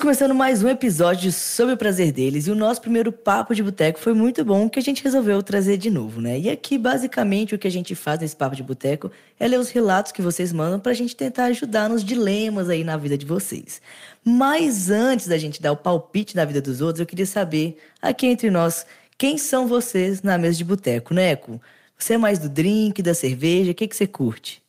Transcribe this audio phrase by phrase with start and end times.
[0.00, 3.98] Começando mais um episódio sobre o prazer deles e o nosso primeiro papo de boteco
[3.98, 6.38] foi muito bom que a gente resolveu trazer de novo, né?
[6.38, 9.70] E aqui basicamente o que a gente faz nesse papo de boteco é ler os
[9.70, 13.82] relatos que vocês mandam pra gente tentar ajudar nos dilemas aí na vida de vocês.
[14.24, 18.26] Mas antes da gente dar o palpite na vida dos outros, eu queria saber aqui
[18.26, 18.86] entre nós
[19.18, 21.60] quem são vocês na mesa de boteco, Neco?
[21.98, 23.72] Você é mais do drink, da cerveja?
[23.72, 24.62] O que, que você curte?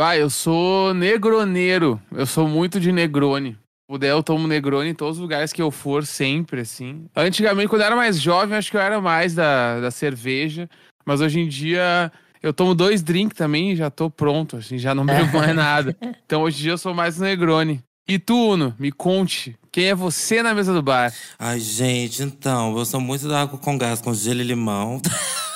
[0.00, 2.00] Bah, eu sou negroneiro.
[2.10, 3.58] Eu sou muito de negrone.
[3.86, 7.04] Puder, eu tomo Negroni em todos os lugares que eu for, sempre, assim.
[7.14, 10.70] Antigamente, quando eu era mais jovem, acho que eu era mais da, da cerveja.
[11.04, 12.10] Mas hoje em dia,
[12.42, 15.94] eu tomo dois drinks também e já tô pronto, assim, já não bebo mais nada.
[16.24, 17.84] Então hoje em dia eu sou mais Negroni.
[18.08, 21.12] E tu, Uno, me conte, quem é você na mesa do bar?
[21.38, 24.98] Ai, gente, então, eu sou muito da água com gás, com gelo e limão.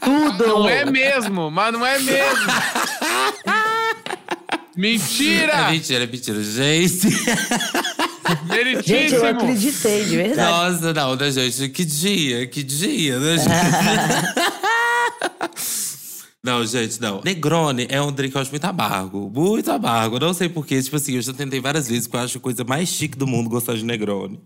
[0.00, 0.46] Tudo!
[0.46, 2.46] Não é mesmo, mas não é mesmo.
[4.74, 5.52] Mentira!
[5.52, 6.42] É mentira, é mentira.
[6.42, 7.10] Gente.
[8.86, 10.50] Gente, eu acreditei, de verdade.
[10.50, 11.68] Nossa, não, né, gente?
[11.68, 13.48] Que dia, que dia, né, gente?
[16.44, 17.20] Não, gente, não.
[17.24, 19.30] Negroni é um drink que eu acho muito amargo.
[19.32, 20.18] Muito amargo.
[20.18, 20.82] Não sei porquê.
[20.82, 23.28] Tipo assim, eu já tentei várias vezes, porque eu acho a coisa mais chique do
[23.28, 24.40] mundo gostar de Negroni.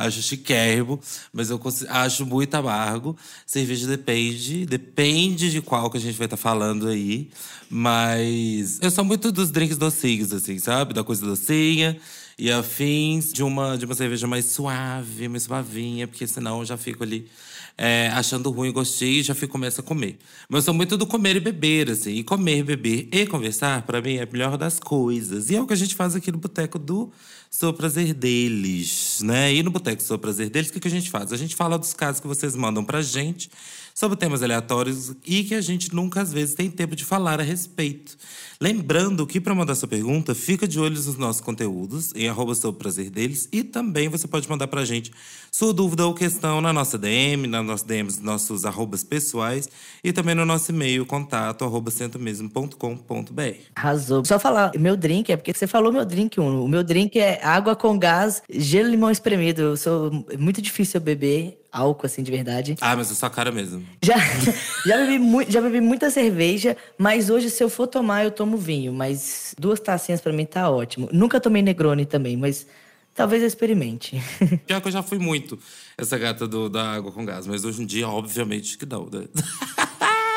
[0.00, 1.00] Acho chiquérrimo,
[1.32, 3.16] mas eu acho muito amargo.
[3.46, 7.30] Cerveja depende, depende de qual que a gente vai estar falando aí.
[7.68, 10.94] Mas eu sou muito dos drinks docinhos, assim, sabe?
[10.94, 11.96] Da coisa docinha
[12.38, 16.78] e afins de uma, de uma cerveja mais suave, mais suavinha, porque senão eu já
[16.78, 17.28] fico ali
[17.76, 20.18] é, achando ruim e já fico, começo a comer.
[20.48, 22.12] Mas eu sou muito do comer e beber, assim.
[22.12, 25.50] E comer, beber e conversar, pra mim, é a melhor das coisas.
[25.50, 27.10] E é o que a gente faz aqui no Boteco do
[27.50, 29.52] Sou Prazer Deles, né?
[29.54, 31.32] E no Boteco Sou Prazer Deles, o que, que a gente faz?
[31.32, 33.50] A gente fala dos casos que vocês mandam pra gente
[33.94, 37.42] sobre temas aleatórios e que a gente nunca, às vezes, tem tempo de falar a
[37.42, 38.16] respeito.
[38.60, 42.72] Lembrando que, para mandar sua pergunta, fica de olho nos nossos conteúdos, em arroba Sou
[42.72, 43.48] Prazer Deles.
[43.50, 45.10] E também você pode mandar pra gente
[45.50, 49.68] sua dúvida ou questão na nossa DM, na nossa DM, nos nossos arrobas pessoais
[50.02, 53.54] e também no nosso e-mail, contato, arroba centomesmo.com.br.
[53.74, 54.24] Arrasou.
[54.24, 56.38] Só falar, meu drink é porque você falou meu drink.
[56.40, 59.62] O meu drink é água com gás, gelo e limão espremido.
[59.62, 62.76] Eu sou é muito difícil eu beber álcool assim de verdade.
[62.80, 63.84] Ah, mas é sua cara mesmo.
[64.02, 64.16] Já,
[64.86, 68.56] já, bebi mu- já bebi muita cerveja, mas hoje se eu for tomar eu tomo
[68.56, 71.08] vinho, mas duas tacinhas pra mim tá ótimo.
[71.12, 72.66] Nunca tomei Negroni também, mas
[73.14, 74.20] talvez eu experimente.
[74.66, 75.58] Pior que eu já fui muito
[75.96, 79.26] essa gata do, da água com gás, mas hoje em dia, obviamente, que não, né?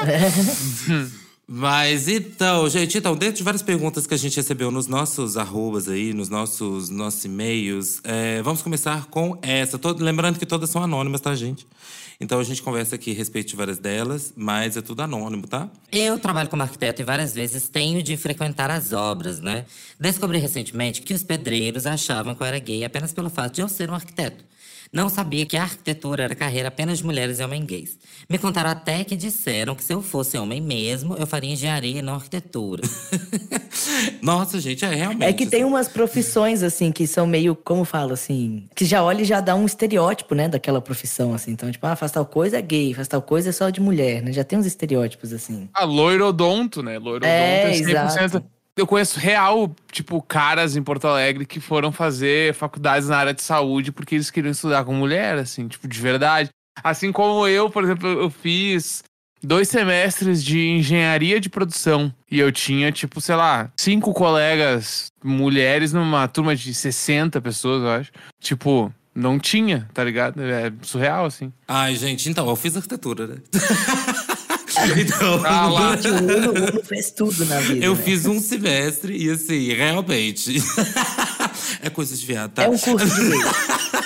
[1.47, 5.89] Mas então, gente, então, dentro de várias perguntas que a gente recebeu nos nossos arrobas
[5.89, 9.79] aí, nos nossos, nossos e-mails, é, vamos começar com essa.
[9.99, 11.67] Lembrando que todas são anônimas, tá, gente?
[12.19, 15.69] Então a gente conversa aqui a respeito de várias delas, mas é tudo anônimo, tá?
[15.91, 19.65] Eu trabalho como arquiteto e várias vezes tenho de frequentar as obras, né?
[19.99, 23.67] Descobri recentemente que os pedreiros achavam que eu era gay apenas pelo fato de eu
[23.67, 24.45] ser um arquiteto.
[24.93, 27.97] Não sabia que a arquitetura era carreira apenas de mulheres e homens gays.
[28.29, 32.01] Me contaram até que disseram que se eu fosse homem mesmo, eu faria engenharia e
[32.03, 32.83] não arquitetura.
[34.21, 35.23] Nossa, gente, é realmente.
[35.23, 35.69] É que tem assim.
[35.71, 39.55] umas profissões, assim, que são meio, como falo, assim, que já olha e já dá
[39.55, 41.51] um estereótipo, né, daquela profissão, assim.
[41.51, 44.21] Então, tipo, ah, faz tal coisa é gay, faz tal coisa é só de mulher,
[44.21, 44.31] né?
[44.31, 45.69] Já tem uns estereótipos, assim.
[45.73, 46.99] A loirodonto, né?
[46.99, 47.89] Loirodonto É, é, 100%.
[47.89, 48.45] exato.
[48.75, 53.43] Eu conheço real, tipo, caras em Porto Alegre que foram fazer faculdades na área de
[53.43, 56.49] saúde porque eles queriam estudar com mulher, assim, tipo, de verdade.
[56.83, 59.03] Assim como eu, por exemplo, eu fiz
[59.43, 62.11] dois semestres de engenharia de produção.
[62.31, 67.89] E eu tinha, tipo, sei lá, cinco colegas mulheres numa turma de 60 pessoas, eu
[67.89, 68.11] acho.
[68.41, 70.41] Tipo, não tinha, tá ligado?
[70.41, 71.53] É surreal, assim.
[71.67, 73.35] Ai, gente, então, eu fiz arquitetura, né?
[74.97, 75.45] então.
[75.45, 75.95] Ah lá.
[75.95, 77.85] O Uno, Uno fez tudo na vida.
[77.85, 78.01] Eu né?
[78.03, 80.55] fiz um semestre e assim, realmente.
[81.81, 82.63] é coisa de viado, tá?
[82.63, 84.03] É um curso de.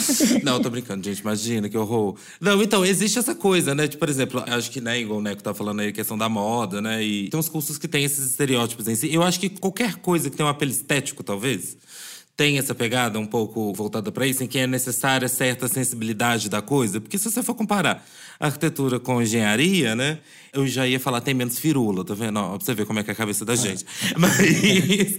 [0.42, 1.20] Não, tô brincando, gente.
[1.20, 2.16] Imagina que horror.
[2.40, 3.86] Não, então, existe essa coisa, né?
[3.86, 6.28] Tipo, por exemplo, acho que, né, igual o Neco tá falando aí, a questão da
[6.28, 7.02] moda, né?
[7.02, 9.12] E tem uns cursos que tem esses estereótipos em si.
[9.12, 11.76] Eu acho que qualquer coisa que tem um apelo estético, talvez,
[12.40, 16.62] tem essa pegada um pouco voltada pra isso, em que é necessária certa sensibilidade da
[16.62, 16.98] coisa.
[16.98, 18.02] Porque se você for comparar
[18.40, 20.20] arquitetura com engenharia, né?
[20.50, 22.38] Eu já ia falar, tem menos firula, tá vendo?
[22.38, 23.84] Ó, pra você ver como é que é a cabeça da gente.
[24.16, 25.18] Mas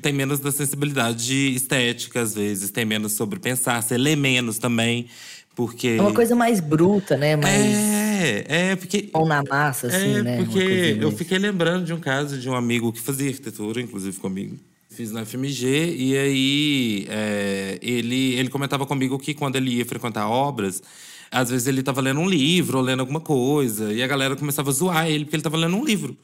[0.00, 2.70] tem menos da sensibilidade estética, às vezes.
[2.70, 3.82] Tem menos sobre pensar.
[3.82, 5.08] Você lê menos também,
[5.54, 5.96] porque…
[5.98, 7.36] É uma coisa mais bruta, né?
[7.36, 9.02] Mais É, é, porque…
[9.02, 10.36] pão na massa, assim, é, né?
[10.38, 14.58] Porque eu fiquei lembrando de um caso de um amigo que fazia arquitetura, inclusive comigo.
[14.92, 20.28] Fiz na FMG, e aí é, ele, ele comentava comigo que quando ele ia frequentar
[20.28, 20.82] obras,
[21.30, 24.70] às vezes ele estava lendo um livro ou lendo alguma coisa, e a galera começava
[24.70, 26.16] a zoar ele porque ele estava lendo um livro.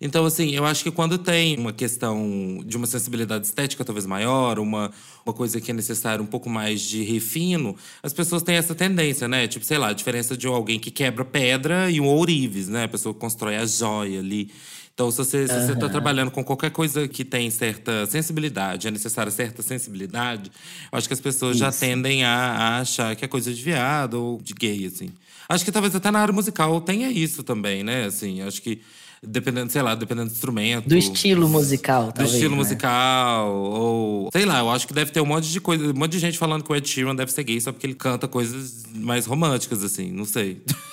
[0.00, 4.58] Então, assim, eu acho que quando tem uma questão de uma sensibilidade estética talvez maior,
[4.60, 4.92] uma,
[5.26, 9.26] uma coisa que é necessária um pouco mais de refino, as pessoas têm essa tendência,
[9.26, 9.48] né?
[9.48, 12.84] Tipo, sei lá, a diferença de alguém que quebra pedra e um ourives, né?
[12.84, 14.50] A pessoa que constrói a joia ali.
[14.98, 15.92] Então, se você está uhum.
[15.92, 20.50] trabalhando com qualquer coisa que tem certa sensibilidade, é necessária certa sensibilidade,
[20.90, 21.64] eu acho que as pessoas Isso.
[21.64, 25.10] já tendem a, a, achar que é coisa de viado ou de gay, assim.
[25.48, 28.06] Acho que talvez até na área musical tenha isso também, né?
[28.06, 28.80] Assim, acho que
[29.22, 30.88] dependendo, sei lá, dependendo do instrumento.
[30.88, 32.56] Do estilo musical, Do talvez, estilo né?
[32.56, 34.30] musical, ou…
[34.32, 35.92] Sei lá, eu acho que deve ter um monte de coisa…
[35.92, 37.94] Um monte de gente falando que o Ed Sheeran deve ser gay só porque ele
[37.94, 40.10] canta coisas mais românticas, assim.
[40.10, 40.60] Não sei.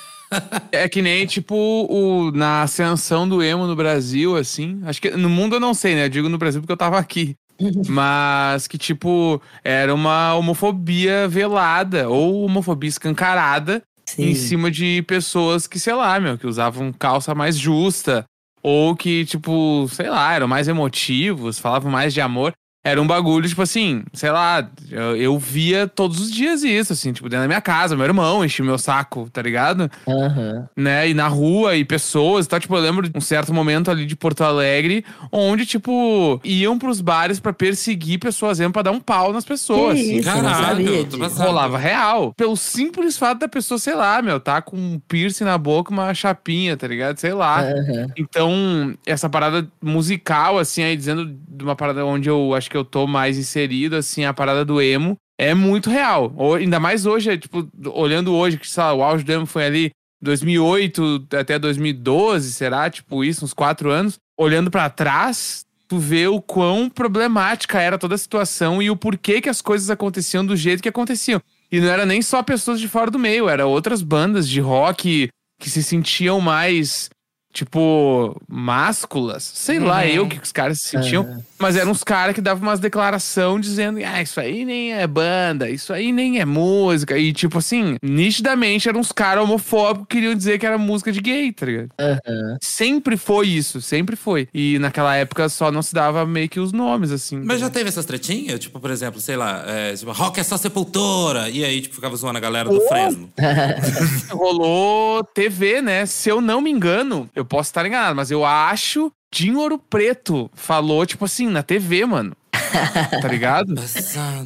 [0.71, 4.81] É que nem, tipo, o, na ascensão do emo no Brasil, assim.
[4.83, 6.05] Acho que no mundo eu não sei, né?
[6.05, 7.35] Eu digo no Brasil porque eu tava aqui.
[7.87, 14.29] Mas que, tipo, era uma homofobia velada ou homofobia escancarada Sim.
[14.29, 18.25] em cima de pessoas que, sei lá, meu, que usavam calça mais justa.
[18.61, 22.51] Ou que, tipo, sei lá, eram mais emotivos, falavam mais de amor.
[22.85, 27.11] Era um bagulho, tipo assim, sei lá, eu, eu, via todos os dias isso, assim,
[27.11, 29.89] tipo, dentro da minha casa, meu irmão enchia meu saco, tá ligado?
[30.05, 30.67] Uhum.
[30.77, 31.09] Né?
[31.09, 32.59] E na rua, e pessoas e tal.
[32.59, 37.01] Tipo, eu lembro de um certo momento ali de Porto Alegre, onde, tipo, iam pros
[37.01, 39.97] bares para perseguir pessoas, iam pra dar um pau nas pessoas.
[39.97, 41.07] Que isso, Caralho,
[41.39, 42.35] rolava real.
[42.37, 46.13] Pelo simples fato da pessoa, sei lá, meu, tá com um piercing na boca, uma
[46.13, 47.17] chapinha, tá ligado?
[47.17, 47.63] Sei lá.
[47.63, 48.11] Uhum.
[48.15, 52.77] Então, essa parada musical, assim, aí dizendo de uma parada onde eu acho que que
[52.77, 56.33] eu tô mais inserido, assim, a parada do emo é muito real.
[56.35, 59.65] Ou, ainda mais hoje, é, tipo, olhando hoje, que sabe, o auge do emo foi
[59.65, 59.91] ali
[60.21, 62.89] 2008 até 2012, será?
[62.89, 64.17] Tipo, isso, uns quatro anos.
[64.37, 69.39] Olhando para trás, tu vê o quão problemática era toda a situação e o porquê
[69.39, 71.41] que as coisas aconteciam do jeito que aconteciam.
[71.71, 75.29] E não era nem só pessoas de fora do meio, era outras bandas de rock
[75.61, 77.09] que se sentiam mais
[77.55, 79.43] tipo, másculas.
[79.43, 79.85] Sei uhum.
[79.85, 81.23] lá eu que os caras se sentiam.
[81.23, 81.43] Uhum.
[81.65, 85.67] Mas eram uns caras que davam umas declaração dizendo: ah, isso aí nem é banda,
[85.67, 87.17] isso aí nem é música.
[87.17, 91.19] E, tipo assim, nitidamente eram uns caras homofóbicos que queriam dizer que era música de
[91.19, 91.89] gay, tá ligado?
[91.99, 92.57] Uhum.
[92.61, 94.47] Sempre foi isso, sempre foi.
[94.53, 97.41] E naquela época só não se dava meio que os nomes, assim.
[97.43, 98.59] Mas já teve essas tretinhas?
[98.59, 101.49] Tipo, por exemplo, sei lá, é, tipo, rock é só sepultura.
[101.49, 102.87] E aí, tipo, ficava zoando a galera do oh.
[102.87, 103.33] Fresno.
[104.29, 106.05] Rolou TV, né?
[106.05, 110.49] Se eu não me engano, eu posso estar enganado, mas eu acho Dinho Ouro Preto
[110.53, 112.33] falou, tipo assim, na TV, mano.
[113.21, 113.75] tá ligado?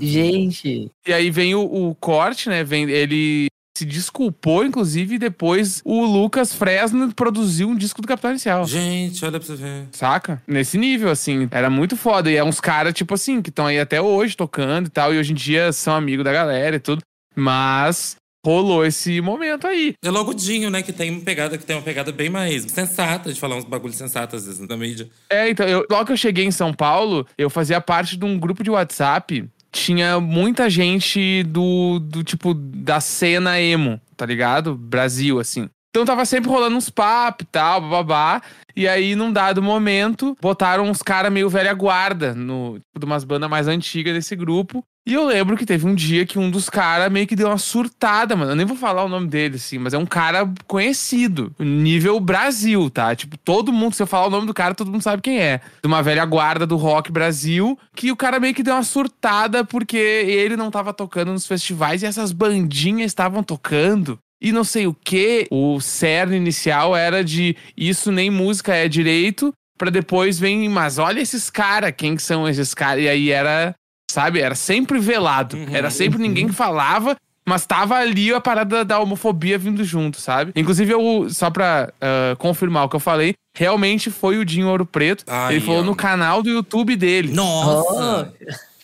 [0.01, 0.89] Gente.
[1.07, 2.63] E aí vem o, o, corte, né?
[2.63, 3.45] Vem, ele
[3.77, 8.65] se desculpou, inclusive, e depois o Lucas Fresno produziu um disco do Capital Inicial.
[8.65, 9.87] Gente, olha pra você ver.
[9.91, 10.41] Saca?
[10.47, 11.47] Nesse nível, assim.
[11.51, 12.31] Era muito foda.
[12.31, 15.13] E é uns caras, tipo assim, que estão aí até hoje tocando e tal.
[15.13, 17.03] E hoje em dia são amigos da galera e tudo.
[17.35, 19.93] Mas rolou esse momento aí.
[20.03, 22.63] É logo o Dinho, né, que tem uma pegada que tem uma pegada bem mais
[22.63, 25.09] sensata de falar uns bagulhos sensatos às vezes na mídia.
[25.29, 28.39] É, então, eu, logo que eu cheguei em São Paulo, eu fazia parte de um
[28.39, 29.47] grupo de WhatsApp.
[29.71, 34.75] Tinha muita gente do, do tipo da cena emo, tá ligado?
[34.75, 35.69] Brasil, assim.
[35.99, 38.41] Então tava sempre rolando uns papos e tal, bababá.
[38.73, 43.25] E aí, num dado momento, botaram uns caras meio velha guarda, no, tipo, de umas
[43.25, 44.81] bandas mais antigas desse grupo.
[45.05, 47.57] E eu lembro que teve um dia que um dos caras meio que deu uma
[47.57, 48.51] surtada, mano.
[48.51, 51.51] Eu nem vou falar o nome dele, assim, mas é um cara conhecido.
[51.59, 53.13] Nível Brasil, tá?
[53.13, 55.59] Tipo, todo mundo, se eu falar o nome do cara, todo mundo sabe quem é.
[55.81, 59.65] De uma velha guarda do rock Brasil, que o cara meio que deu uma surtada
[59.65, 64.87] porque ele não tava tocando nos festivais e essas bandinhas estavam tocando e não sei
[64.87, 65.47] o que.
[65.49, 71.21] O cerne inicial era de isso nem música é direito, para depois vem, mas olha
[71.21, 73.03] esses caras, quem que são esses caras?
[73.03, 73.73] E aí era,
[74.11, 75.57] sabe, era sempre velado.
[75.57, 77.15] Uhum, era sempre ninguém que falava,
[77.45, 80.51] mas tava ali a parada da homofobia vindo junto, sabe?
[80.55, 84.85] Inclusive, eu, só pra uh, confirmar o que eu falei, realmente foi o Dinho Ouro
[84.85, 85.23] Preto.
[85.27, 85.83] Ai, ele falou ó.
[85.83, 87.33] no canal do YouTube dele.
[87.33, 88.33] Nossa!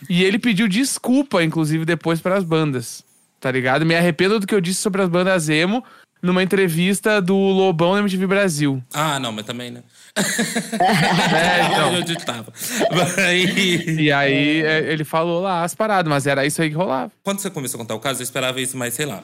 [0.09, 3.04] E ele pediu desculpa, inclusive, depois para as bandas
[3.45, 3.85] tá ligado?
[3.85, 5.83] Me arrependo do que eu disse sobre as bandas emo
[6.19, 8.83] numa entrevista do Lobão na MTV Brasil.
[8.91, 9.83] Ah, não, mas também, né?
[10.17, 11.93] é, então.
[11.93, 12.51] Eu tava.
[14.01, 17.11] E aí é, ele falou lá as paradas, mas era isso aí que rolava.
[17.21, 19.21] Quando você começou a contar o caso, eu esperava isso, mas sei lá.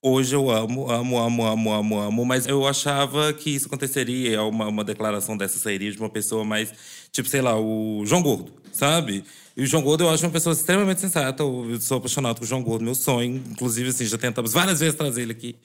[0.00, 4.68] Hoje eu amo, amo, amo, amo, amo, amo, mas eu achava que isso aconteceria, uma,
[4.68, 6.72] uma declaração dessa sairia de uma pessoa mais,
[7.12, 9.24] tipo, sei lá, o João Gordo, sabe?
[9.56, 11.42] E o João Gordo eu acho uma pessoa extremamente sensata.
[11.42, 13.42] Eu sou apaixonado por João Gordo, meu sonho.
[13.50, 15.56] Inclusive, assim, já tentamos várias vezes trazer ele aqui.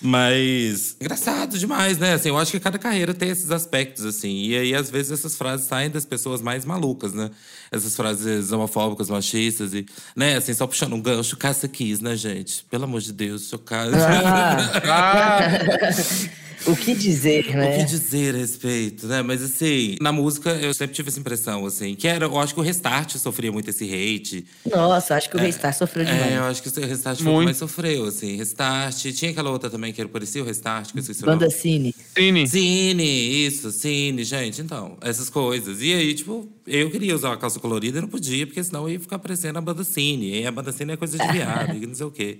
[0.00, 2.14] Mas engraçado demais, né?
[2.14, 4.44] Assim, eu acho que cada carreira tem esses aspectos, assim.
[4.44, 7.30] E aí, às vezes, essas frases saem das pessoas mais malucas, né?
[7.70, 10.36] Essas frases homofóbicas, machistas e, né?
[10.36, 12.64] Assim, só puxando um gancho, caça quis, né, gente?
[12.70, 13.94] Pelo amor de Deus, caso.
[13.96, 16.44] Ah, ah.
[16.66, 17.84] O que dizer, O que né?
[17.84, 19.22] dizer a respeito, né?
[19.22, 22.60] Mas assim, na música eu sempre tive essa impressão, assim, que era, eu acho que
[22.60, 24.46] o Restart sofria muito esse hate.
[24.70, 26.32] Nossa, acho que o Restart sofreu demais.
[26.32, 28.36] É, eu acho que o Restart foi o que mais sofreu, assim.
[28.36, 28.96] Restart.
[29.12, 31.38] Tinha aquela outra também que era parecia o Restart, que eu esqueci o nome.
[31.38, 31.94] Banda Cine.
[32.16, 32.48] Cine.
[32.48, 35.80] Cine, isso, Cine, gente, então, essas coisas.
[35.82, 38.94] E aí, tipo, eu queria usar uma calça colorida e não podia, porque senão eu
[38.94, 40.40] ia ficar parecendo a banda Cine.
[40.40, 42.38] E a banda Cine é coisa de viado, e não sei o quê.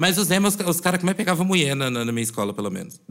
[0.00, 2.98] Mas os emos, os caras que mais pegavam mulher na, na, minha escola, pelo menos.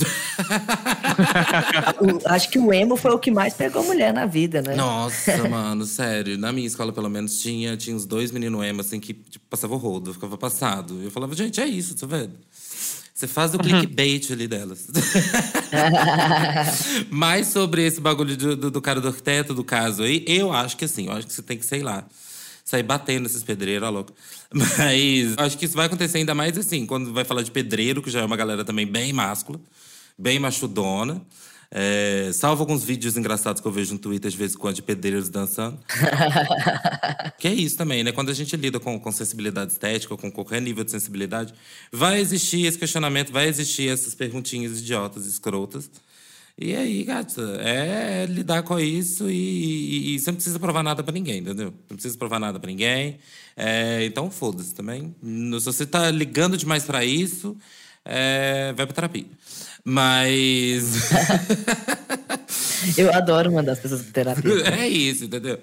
[2.01, 4.73] O- acho que o emo foi o que mais pegou mulher na vida, né?
[4.73, 6.35] Nossa, mano, sério.
[6.37, 9.77] Na minha escola, pelo menos, tinha, tinha uns dois meninos emo, assim, que tipo, passavam
[9.77, 10.99] o rodo, ficava passado.
[11.03, 12.33] Eu falava, gente, é isso, tá vendo?
[13.13, 14.87] Você faz o clickbait ali delas.
[17.11, 20.75] Mas sobre esse bagulho do, do, do cara do arquiteto, do caso aí, eu acho
[20.75, 22.07] que assim, eu acho que você tem que, sei lá,
[22.69, 24.13] sair batendo esses pedreiros, ó, louco.
[24.53, 28.11] Mas acho que isso vai acontecer ainda mais assim, quando vai falar de pedreiro, que
[28.11, 29.59] já é uma galera também bem máscula,
[30.15, 31.19] bem machudona.
[31.71, 35.29] É, salvo alguns vídeos engraçados que eu vejo no Twitter, às vezes, quando de pedreiros
[35.29, 35.79] dançando.
[37.39, 38.11] Que é isso também, né?
[38.11, 41.53] Quando a gente lida com, com sensibilidade estética, ou com qualquer nível de sensibilidade,
[41.89, 45.89] vai existir esse questionamento, vai existir essas perguntinhas idiotas, escrotas.
[46.61, 51.01] E aí, gata, é lidar com isso e, e- e você não precisa provar nada
[51.01, 51.73] pra ninguém, entendeu?
[51.89, 53.17] Não precisa provar nada pra ninguém.
[53.55, 55.15] É, então, foda-se também.
[55.23, 57.55] Se você tá ligando demais pra isso,
[58.03, 59.25] é, vai pra terapia.
[59.85, 61.11] Mas.
[62.97, 64.51] Eu adoro mandar as pessoas pra terapia.
[64.81, 65.59] É isso, entendeu?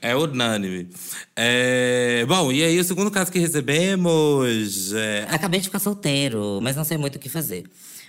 [0.00, 0.88] É unânime.
[1.34, 4.92] É, Bom, e aí o segundo caso que recebemos.
[4.94, 7.64] é, Acabei de ficar solteiro, mas não sei muito o que fazer.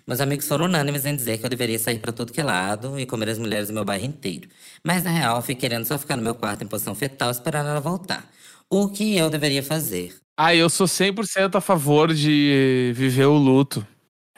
[0.08, 2.98] Meus amigos foram unânimes em dizer que eu deveria sair pra todo que é lado
[2.98, 4.48] e comer as mulheres do meu bairro inteiro.
[4.82, 7.68] Mas na real, eu fui querendo só ficar no meu quarto em posição fetal esperando
[7.68, 8.26] ela voltar.
[8.70, 10.16] O que eu deveria fazer?
[10.40, 13.86] Ah, eu sou 100% a favor de viver o luto.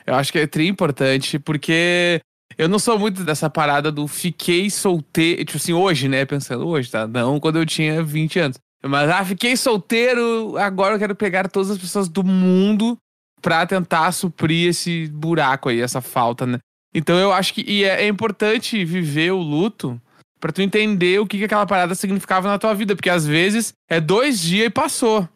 [0.04, 2.20] Eu acho que é tri importante, porque
[2.58, 5.44] eu não sou muito dessa parada do fiquei solteiro.
[5.44, 6.24] Tipo assim, hoje, né?
[6.24, 7.06] Pensando hoje, tá?
[7.06, 8.58] Não quando eu tinha 20 anos.
[8.82, 12.98] Mas, ah, fiquei solteiro, agora eu quero pegar todas as pessoas do mundo
[13.40, 16.58] pra tentar suprir esse buraco aí, essa falta, né?
[16.94, 20.00] Então eu acho que e é, é importante viver o luto
[20.40, 22.96] pra tu entender o que, que aquela parada significava na tua vida.
[22.96, 25.28] Porque às vezes é dois dias e passou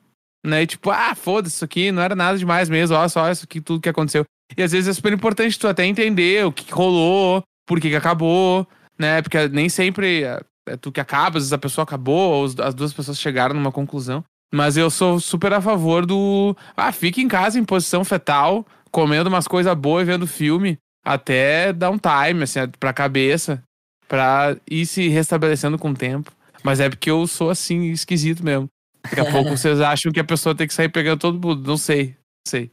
[0.44, 0.62] né?
[0.62, 3.61] E tipo, ah, foda-se, isso aqui não era nada demais mesmo, olha só isso aqui,
[3.61, 4.25] tudo que aconteceu.
[4.56, 7.88] E às vezes é super importante tu até entender o que, que rolou, por que,
[7.88, 8.68] que acabou,
[8.99, 9.23] né?
[9.23, 12.75] Porque nem sempre é, é tu que acaba, às vezes a pessoa acabou, ou as
[12.75, 14.23] duas pessoas chegaram numa conclusão.
[14.54, 16.56] Mas eu sou super a favor do.
[16.76, 21.73] Ah, fica em casa em posição fetal, comendo umas coisas boas e vendo filme, até
[21.73, 23.61] dar um time, assim, pra cabeça,
[24.06, 26.30] pra ir se restabelecendo com o tempo.
[26.62, 28.68] Mas é porque eu sou assim, esquisito mesmo.
[29.02, 31.66] Daqui a pouco vocês acham que a pessoa tem que sair pegando todo mundo.
[31.66, 32.11] Não sei.
[32.46, 32.70] Não sei.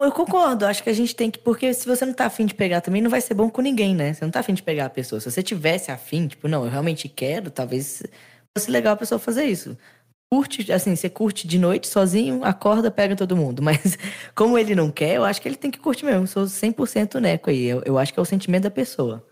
[0.00, 1.40] Eu concordo, acho que a gente tem que.
[1.40, 3.92] Porque se você não tá afim de pegar também, não vai ser bom com ninguém,
[3.92, 4.14] né?
[4.14, 5.18] Você não tá afim de pegar a pessoa.
[5.18, 8.04] Se você tivesse afim, tipo, não, eu realmente quero, talvez
[8.56, 9.76] fosse legal a pessoa fazer isso.
[10.30, 13.62] Curte, assim, você curte de noite sozinho, acorda, pega todo mundo.
[13.64, 13.96] Mas
[14.34, 16.26] como ele não quer, eu acho que ele tem que curtir mesmo.
[16.26, 17.64] Sou 100% neco aí.
[17.64, 19.24] Eu, eu acho que é o sentimento da pessoa.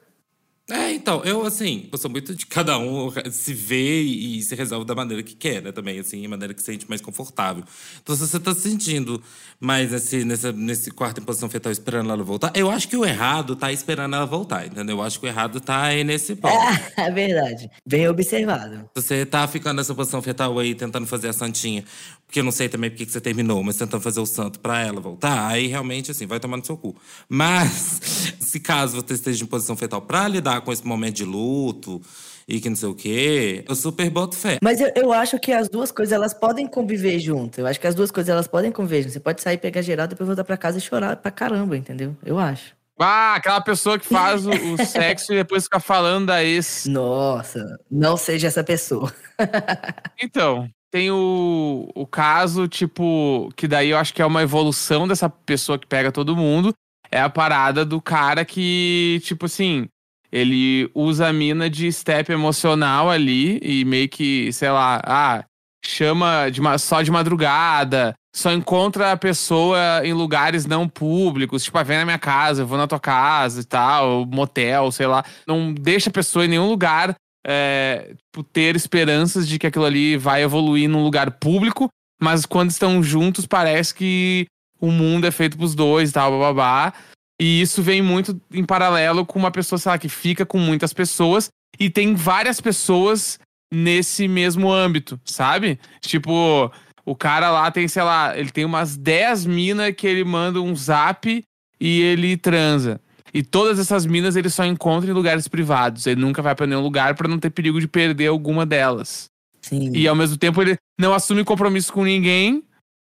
[0.71, 4.55] É, então, eu, assim, eu sou muito de cada um se vê e, e se
[4.55, 5.73] resolve da maneira que quer, né?
[5.73, 7.65] Também, assim, a maneira que se sente mais confortável.
[8.01, 9.21] Então, se você tá se sentindo
[9.59, 13.05] mais nesse, nessa, nesse quarto em posição fetal esperando ela voltar, eu acho que o
[13.05, 14.99] errado tá esperando ela voltar, entendeu?
[14.99, 16.53] Eu acho que o errado tá aí nesse ponto.
[16.97, 17.71] É verdade.
[17.87, 18.89] Bem observado.
[18.95, 21.85] Você tá ficando nessa posição fetal aí, tentando fazer a santinha,
[22.33, 24.81] porque eu não sei também porque que você terminou, mas tentando fazer o santo pra
[24.81, 26.97] ela voltar, aí realmente, assim, vai tomar no seu cu.
[27.29, 32.01] Mas, se caso você esteja em posição fetal pra lidar com esse momento de luto
[32.49, 34.57] e que não sei o quê, eu super boto fé.
[34.63, 37.61] Mas eu, eu acho que as duas coisas elas podem conviver junto.
[37.61, 39.13] Eu acho que as duas coisas elas podem conviver junto.
[39.13, 42.17] Você pode sair, pegar geral, depois voltar pra casa e chorar pra caramba, entendeu?
[42.25, 42.75] Eu acho.
[42.99, 46.87] Ah, aquela pessoa que faz o, o sexo e depois fica falando da ex.
[46.87, 49.13] Nossa, não seja essa pessoa.
[50.25, 55.29] Então, tem o, o caso, tipo, que daí eu acho que é uma evolução dessa
[55.29, 56.75] pessoa que pega todo mundo.
[57.11, 59.89] É a parada do cara que, tipo assim,
[60.31, 65.45] ele usa a mina de step emocional ali e meio que, sei lá, ah,
[65.85, 71.79] chama de ma- só de madrugada, só encontra a pessoa em lugares não públicos, tipo,
[71.79, 75.25] ah, vem na minha casa, eu vou na tua casa e tal, motel, sei lá.
[75.47, 77.15] Não deixa a pessoa em nenhum lugar
[77.47, 81.89] é, tipo, ter esperanças de que aquilo ali vai evoluir num lugar público,
[82.21, 84.47] mas quando estão juntos parece que
[84.81, 86.93] o mundo é feito pros dois e tal, bababá.
[87.41, 90.93] E isso vem muito em paralelo com uma pessoa, sei lá, que fica com muitas
[90.93, 93.39] pessoas e tem várias pessoas
[93.73, 95.79] nesse mesmo âmbito, sabe?
[96.01, 96.71] Tipo,
[97.05, 100.77] o cara lá tem, sei lá, ele tem umas 10 minas que ele manda um
[100.77, 101.43] zap
[101.81, 103.01] e ele transa.
[103.35, 106.07] E todas essas minas ele só encontra em lugares privados.
[106.07, 109.31] Ele nunca vai pra nenhum lugar pra não ter perigo de perder alguma delas.
[109.63, 109.91] Sim.
[109.95, 112.63] E ao mesmo tempo ele não assume compromisso com ninguém,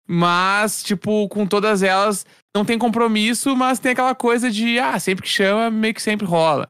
[0.08, 2.26] mas, tipo, com todas elas
[2.56, 6.26] não tem compromisso, mas tem aquela coisa de, ah, sempre que chama, meio que sempre
[6.26, 6.68] rola.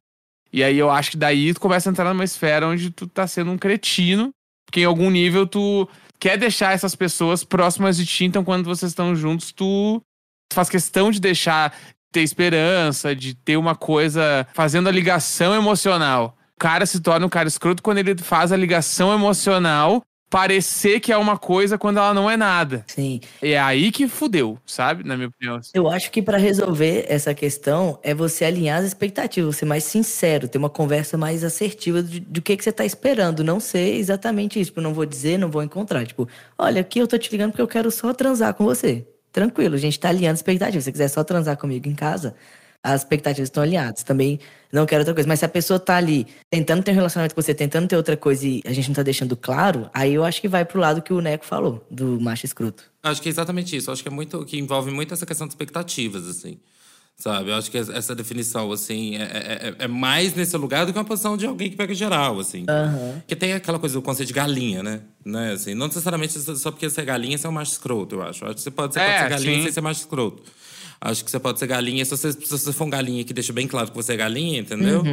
[0.51, 3.27] E aí eu acho que daí tu começa a entrar numa esfera onde tu tá
[3.27, 4.31] sendo um cretino,
[4.65, 5.87] porque em algum nível tu
[6.19, 10.01] quer deixar essas pessoas próximas de ti, então quando vocês estão juntos, tu,
[10.49, 11.75] tu faz questão de deixar
[12.13, 16.37] ter esperança, de ter uma coisa fazendo a ligação emocional.
[16.55, 20.03] O cara se torna um cara escroto quando ele faz a ligação emocional
[20.33, 22.83] parecer que é uma coisa quando ela não é nada.
[22.87, 23.21] Sim.
[23.39, 25.03] É aí que fudeu, sabe?
[25.03, 25.59] Na minha opinião.
[25.75, 30.47] Eu acho que pra resolver essa questão é você alinhar as expectativas, ser mais sincero,
[30.47, 33.43] ter uma conversa mais assertiva do, do que, que você tá esperando.
[33.43, 34.71] Não ser exatamente isso.
[34.71, 36.03] Tipo, não vou dizer, não vou encontrar.
[36.03, 36.27] Tipo,
[36.57, 39.05] olha, aqui eu tô te ligando porque eu quero só transar com você.
[39.33, 40.83] Tranquilo, a gente tá alinhando as expectativas.
[40.83, 42.35] Se você quiser só transar comigo em casa,
[42.83, 44.03] as expectativas estão alinhadas.
[44.03, 44.39] Também
[44.71, 45.27] não quero outra coisa.
[45.27, 48.15] Mas se a pessoa tá ali tentando ter um relacionamento com você, tentando ter outra
[48.15, 51.01] coisa e a gente não tá deixando claro, aí eu acho que vai pro lado
[51.01, 52.83] que o Neco falou, do macho escroto.
[53.01, 53.89] Acho que é exatamente isso.
[53.91, 56.59] Acho que é muito que envolve muito essa questão de expectativas, assim.
[57.15, 57.51] Sabe?
[57.51, 59.21] Eu acho que essa definição, assim, é,
[59.79, 62.65] é, é mais nesse lugar do que uma posição de alguém que pega geral, assim.
[62.67, 63.19] Aham.
[63.19, 65.01] Porque tem aquela coisa do conceito de galinha, né?
[65.23, 65.53] né?
[65.53, 68.43] Assim, não necessariamente só porque você é galinha, você é um macho escroto, eu acho.
[68.43, 69.63] Eu acho que você pode, você É, pode ser galinha sim.
[69.63, 70.43] sem ser macho escroto.
[71.05, 73.51] Acho que você pode ser galinha se você, se você for um galinha que deixa
[73.51, 75.03] bem claro que você é galinha, entendeu?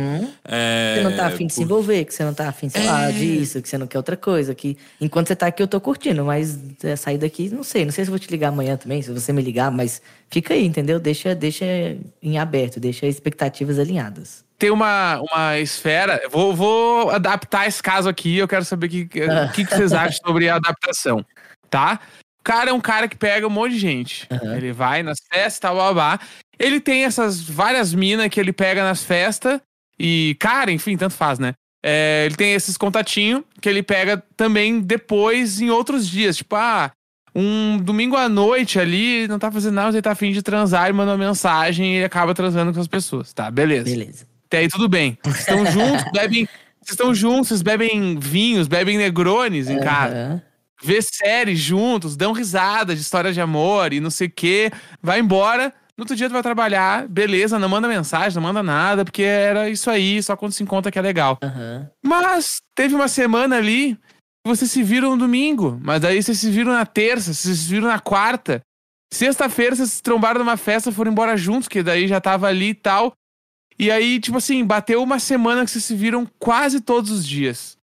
[0.44, 3.09] É, Você não tá afim de se envolver, que você não tá afim, sei lá,
[3.09, 3.12] É.
[3.12, 4.54] disso, que você não quer outra coisa.
[4.54, 7.85] Que enquanto você tá aqui, eu tô curtindo, mas é, sair daqui, não sei.
[7.85, 10.54] Não sei se eu vou te ligar amanhã também, se você me ligar, mas fica
[10.54, 11.00] aí, entendeu?
[11.00, 11.64] Deixa, deixa
[12.23, 14.44] em aberto, deixa expectativas alinhadas.
[14.61, 16.23] Tem uma, uma esfera.
[16.30, 18.37] Vou, vou adaptar esse caso aqui.
[18.37, 21.25] Eu quero saber o que, o que, que vocês acham sobre a adaptação.
[21.68, 21.99] Tá?
[22.40, 24.26] O cara é um cara que pega um monte de gente.
[24.30, 24.56] Aham.
[24.56, 26.18] Ele vai nas festas, tal, blá.
[26.59, 29.61] Ele tem essas várias minas que ele pega nas festas.
[29.99, 31.54] E, cara, enfim, tanto faz, né?
[31.82, 36.38] É, ele tem esses contatinhos que ele pega também depois em outros dias.
[36.38, 36.91] Tipo, ah,
[37.34, 40.88] um domingo à noite ali, não tá fazendo nada, mas ele tá afim de transar
[40.88, 43.32] e manda uma mensagem e ele acaba transando com as pessoas.
[43.32, 43.84] Tá, beleza.
[43.84, 44.26] Beleza.
[44.47, 45.17] Até aí tudo bem.
[45.23, 46.49] Vocês estão juntos, bebem.
[46.82, 50.43] Vocês estão juntos, vocês bebem vinhos, bebem negrones em casa.
[50.82, 54.71] Vê séries juntos, dão risada de história de amor e não sei o quê.
[55.02, 55.73] Vai embora.
[55.97, 59.69] No outro dia tu vai trabalhar, beleza, não manda mensagem, não manda nada, porque era
[59.69, 61.38] isso aí, só quando se encontra que é legal.
[61.43, 61.90] Aham.
[62.02, 63.97] Mas teve uma semana ali
[64.43, 67.69] que vocês se viram no domingo, mas daí vocês se viram na terça, vocês se
[67.69, 68.62] viram na quarta.
[69.12, 72.75] Sexta-feira vocês se trombaram numa festa, foram embora juntos, que daí já tava ali e
[72.75, 73.12] tal.
[73.78, 77.76] E aí, tipo assim, bateu uma semana que vocês se viram quase todos os dias.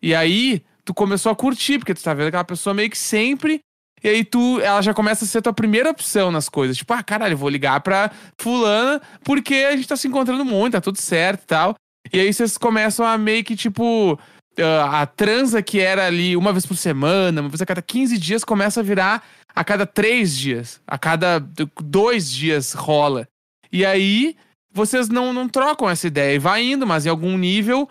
[0.00, 3.60] E aí, tu começou a curtir, porque tu tá vendo aquela pessoa meio que sempre.
[4.02, 6.78] E aí tu, ela já começa a ser tua primeira opção nas coisas.
[6.78, 10.80] Tipo, ah, caralho, vou ligar pra fulana porque a gente tá se encontrando muito, tá
[10.80, 11.74] tudo certo e tal.
[12.10, 14.18] E aí vocês começam a meio que, tipo,
[14.58, 18.16] ah, a transa que era ali uma vez por semana, uma vez a cada 15
[18.16, 19.22] dias, começa a virar
[19.54, 20.80] a cada três dias.
[20.86, 21.38] A cada
[21.82, 23.28] dois dias rola.
[23.70, 24.34] E aí
[24.72, 26.36] vocês não, não trocam essa ideia.
[26.36, 27.86] E vai indo, mas em algum nível,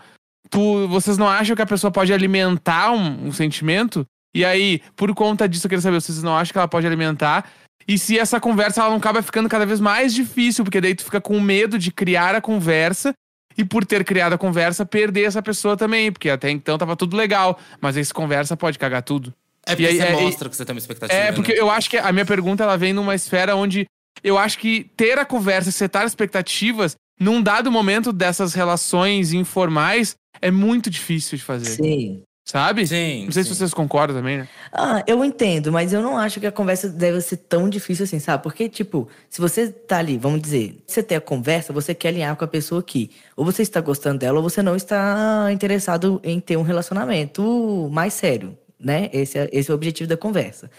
[0.49, 4.05] tu, vocês não acham que a pessoa pode alimentar um, um sentimento?
[4.35, 7.49] E aí, por conta disso, eu queria saber, vocês não acham que ela pode alimentar?
[7.87, 11.05] E se essa conversa ela não acaba ficando cada vez mais difícil, porque daí tu
[11.05, 13.13] fica com medo de criar a conversa
[13.57, 17.15] e por ter criado a conversa, perder essa pessoa também, porque até então tava tudo
[17.15, 19.33] legal, mas essa conversa pode cagar tudo.
[19.65, 21.19] É porque aí- você é- mostra que você tem uma expectativa.
[21.19, 21.59] É, porque né?
[21.59, 23.85] eu acho que a minha pergunta ela vem numa esfera onde
[24.23, 30.51] eu acho que ter a conversa, setar expectativas, num dado momento dessas relações informais, é
[30.51, 32.21] muito difícil de fazer, Sim.
[32.45, 32.85] sabe?
[32.85, 33.25] Sim.
[33.25, 33.49] Não sei sim.
[33.49, 34.47] se vocês concordam também, né?
[34.71, 38.19] Ah, eu entendo, mas eu não acho que a conversa deve ser tão difícil assim,
[38.19, 38.43] sabe?
[38.43, 42.35] Porque, tipo, se você tá ali, vamos dizer, você tem a conversa, você quer alinhar
[42.35, 43.09] com a pessoa aqui.
[43.35, 48.13] Ou você está gostando dela, ou você não está interessado em ter um relacionamento mais
[48.13, 49.09] sério, né?
[49.11, 50.69] Esse é, esse é o objetivo da conversa.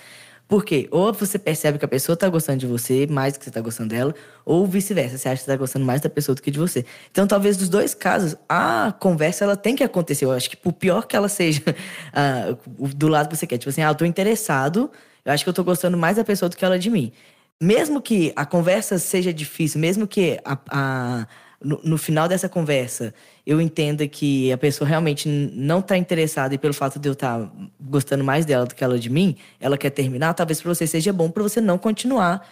[0.49, 0.89] Por quê?
[0.91, 3.61] Ou você percebe que a pessoa tá gostando de você mais do que você tá
[3.61, 4.15] gostando dela,
[4.47, 6.87] ou vice-versa, você acha que você tá gostando mais da pessoa do que de você.
[7.11, 10.25] Então, talvez dos dois casos, a conversa ela tem que acontecer.
[10.25, 11.61] Eu acho que por pior que ela seja
[12.15, 12.57] ah,
[12.97, 14.91] do lado que você quer, tipo assim, ah, eu tô interessado,
[15.23, 17.13] eu acho que eu tô gostando mais da pessoa do que ela de mim.
[17.61, 21.27] Mesmo que a conversa seja difícil, mesmo que a- a-
[21.63, 23.13] no, no final dessa conversa
[23.47, 27.51] eu entenda que a pessoa realmente não tá interessada e pelo fato de eu estar
[27.81, 31.13] gostando mais dela do que ela de mim, ela quer terminar, talvez pra você seja
[31.13, 32.47] bom pra você não continuar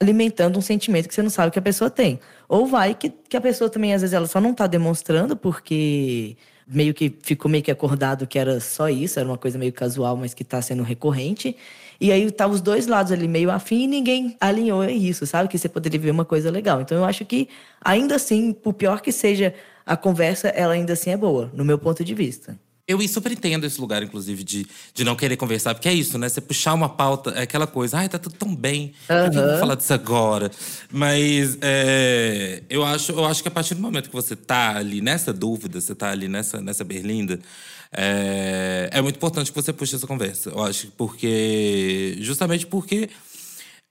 [0.00, 2.20] alimentando um sentimento que você não sabe que a pessoa tem.
[2.48, 6.36] Ou vai que, que a pessoa também, às vezes, ela só não tá demonstrando porque
[6.66, 10.16] meio que ficou meio que acordado que era só isso, era uma coisa meio casual,
[10.16, 11.56] mas que tá sendo recorrente.
[12.00, 15.48] E aí tá os dois lados ali meio afim e ninguém alinhou isso, sabe?
[15.48, 16.80] Que você poderia ver uma coisa legal.
[16.80, 17.48] Então eu acho que,
[17.80, 19.52] ainda assim, por pior que seja
[19.84, 22.58] a conversa, ela ainda assim é boa, no meu ponto de vista.
[22.88, 26.26] Eu super entendo esse lugar, inclusive, de, de não querer conversar, porque é isso, né?
[26.26, 29.74] Você puxar uma pauta, é aquela coisa, ai, tá tudo tão bem, eu vou falar
[29.74, 30.50] disso agora?
[30.90, 35.02] Mas é, eu, acho, eu acho que a partir do momento que você tá ali
[35.02, 37.38] nessa dúvida, você tá ali nessa, nessa berlinda,
[37.92, 40.50] é, é muito importante que você puxe essa conversa.
[40.50, 42.16] Eu acho porque.
[42.20, 43.08] Justamente porque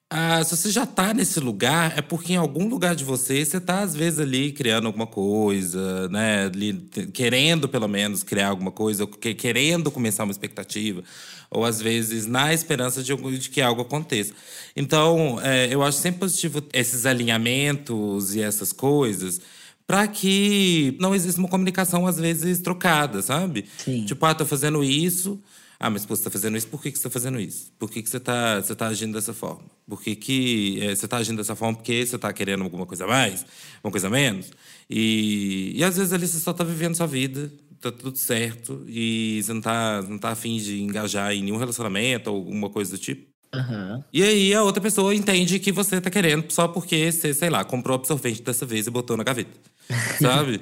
[0.10, 3.58] ah, se você já está nesse lugar, é porque em algum lugar de você, você
[3.58, 6.46] está, às vezes, ali criando alguma coisa, né?
[6.46, 6.74] Ali,
[7.14, 11.04] querendo, pelo menos, criar alguma coisa, ou querendo começar uma expectativa,
[11.52, 14.34] ou às vezes na esperança de, de que algo aconteça.
[14.78, 19.42] Então, é, eu acho sempre positivo esses alinhamentos e essas coisas
[19.86, 23.66] para que não exista uma comunicação, às vezes, trocada, sabe?
[23.78, 24.06] Sim.
[24.06, 25.40] Tipo, ah, tô fazendo isso.
[25.80, 27.72] Ah, mas pô, você tá fazendo isso, por que, que você tá fazendo isso?
[27.78, 29.64] Por que, que você, tá, você tá agindo dessa forma?
[29.88, 33.06] Por que, que é, você tá agindo dessa forma porque você tá querendo alguma coisa
[33.06, 33.46] a mais,
[33.78, 34.52] alguma coisa a menos?
[34.90, 39.40] E, e às vezes ali você só tá vivendo sua vida, tá tudo certo, e
[39.44, 42.98] você não tá, não tá afim de engajar em nenhum relacionamento ou alguma coisa do
[42.98, 43.37] tipo.
[43.58, 44.04] Uhum.
[44.14, 47.64] E aí a outra pessoa entende que você tá querendo só porque você, sei lá,
[47.64, 49.60] comprou absorvente dessa vez e botou na gaveta.
[50.22, 50.62] Sabe?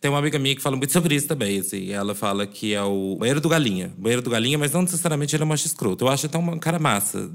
[0.00, 1.90] Tem uma amiga minha que fala muito sobre isso também, assim.
[1.90, 3.92] Ela fala que é o banheiro do galinha.
[3.96, 6.04] Banheiro do galinha, mas não necessariamente ele é macho escroto.
[6.04, 7.30] Eu acho até um cara massa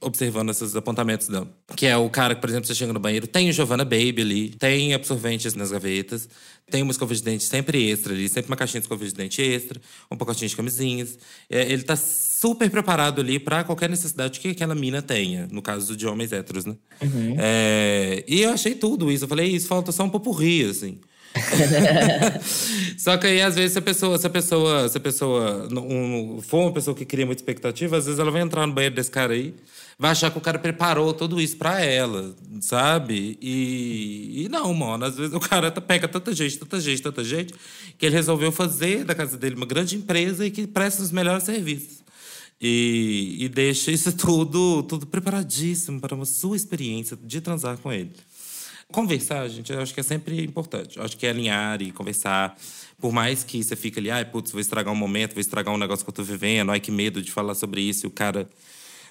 [0.00, 1.48] observando esses apontamentos dela.
[1.76, 4.20] Que é o cara que, por exemplo, você chega no banheiro, tem o Giovanna Baby
[4.20, 6.28] ali, tem absorventes nas gavetas,
[6.70, 9.42] tem uma escova de dente sempre extra ali, sempre uma caixinha de escova de dente
[9.42, 11.18] extra, um pacotinho de camisinhas.
[11.50, 11.96] É, ele tá
[12.40, 16.64] super preparado ali para qualquer necessidade que aquela mina tenha, no caso de homens héteros,
[16.64, 16.76] né?
[17.02, 17.34] Uhum.
[17.36, 19.24] É, e eu achei tudo isso.
[19.24, 21.00] Eu falei, isso falta só um popurri, assim.
[22.96, 26.40] Só que aí, às vezes, se a pessoa, se a pessoa, se a pessoa um,
[26.40, 29.10] for uma pessoa que cria muita expectativa, às vezes ela vai entrar no banheiro desse
[29.10, 29.54] cara aí,
[29.98, 33.36] vai achar que o cara preparou tudo isso pra ela, sabe?
[33.42, 37.22] E, e não, mano, às vezes o cara tá, pega tanta gente, tanta gente, tanta
[37.22, 37.54] gente,
[37.98, 41.42] que ele resolveu fazer da casa dele uma grande empresa e que presta os melhores
[41.44, 42.07] serviços.
[42.60, 48.12] E, e deixa isso tudo, tudo preparadíssimo para uma sua experiência de transar com ele.
[48.90, 50.96] Conversar, gente, eu acho que é sempre importante.
[50.96, 52.56] Eu acho que é alinhar e conversar.
[52.98, 55.78] Por mais que você fique ali, ai, putz, vou estragar um momento, vou estragar um
[55.78, 58.48] negócio que eu tô vivendo, ai, que medo de falar sobre isso e o cara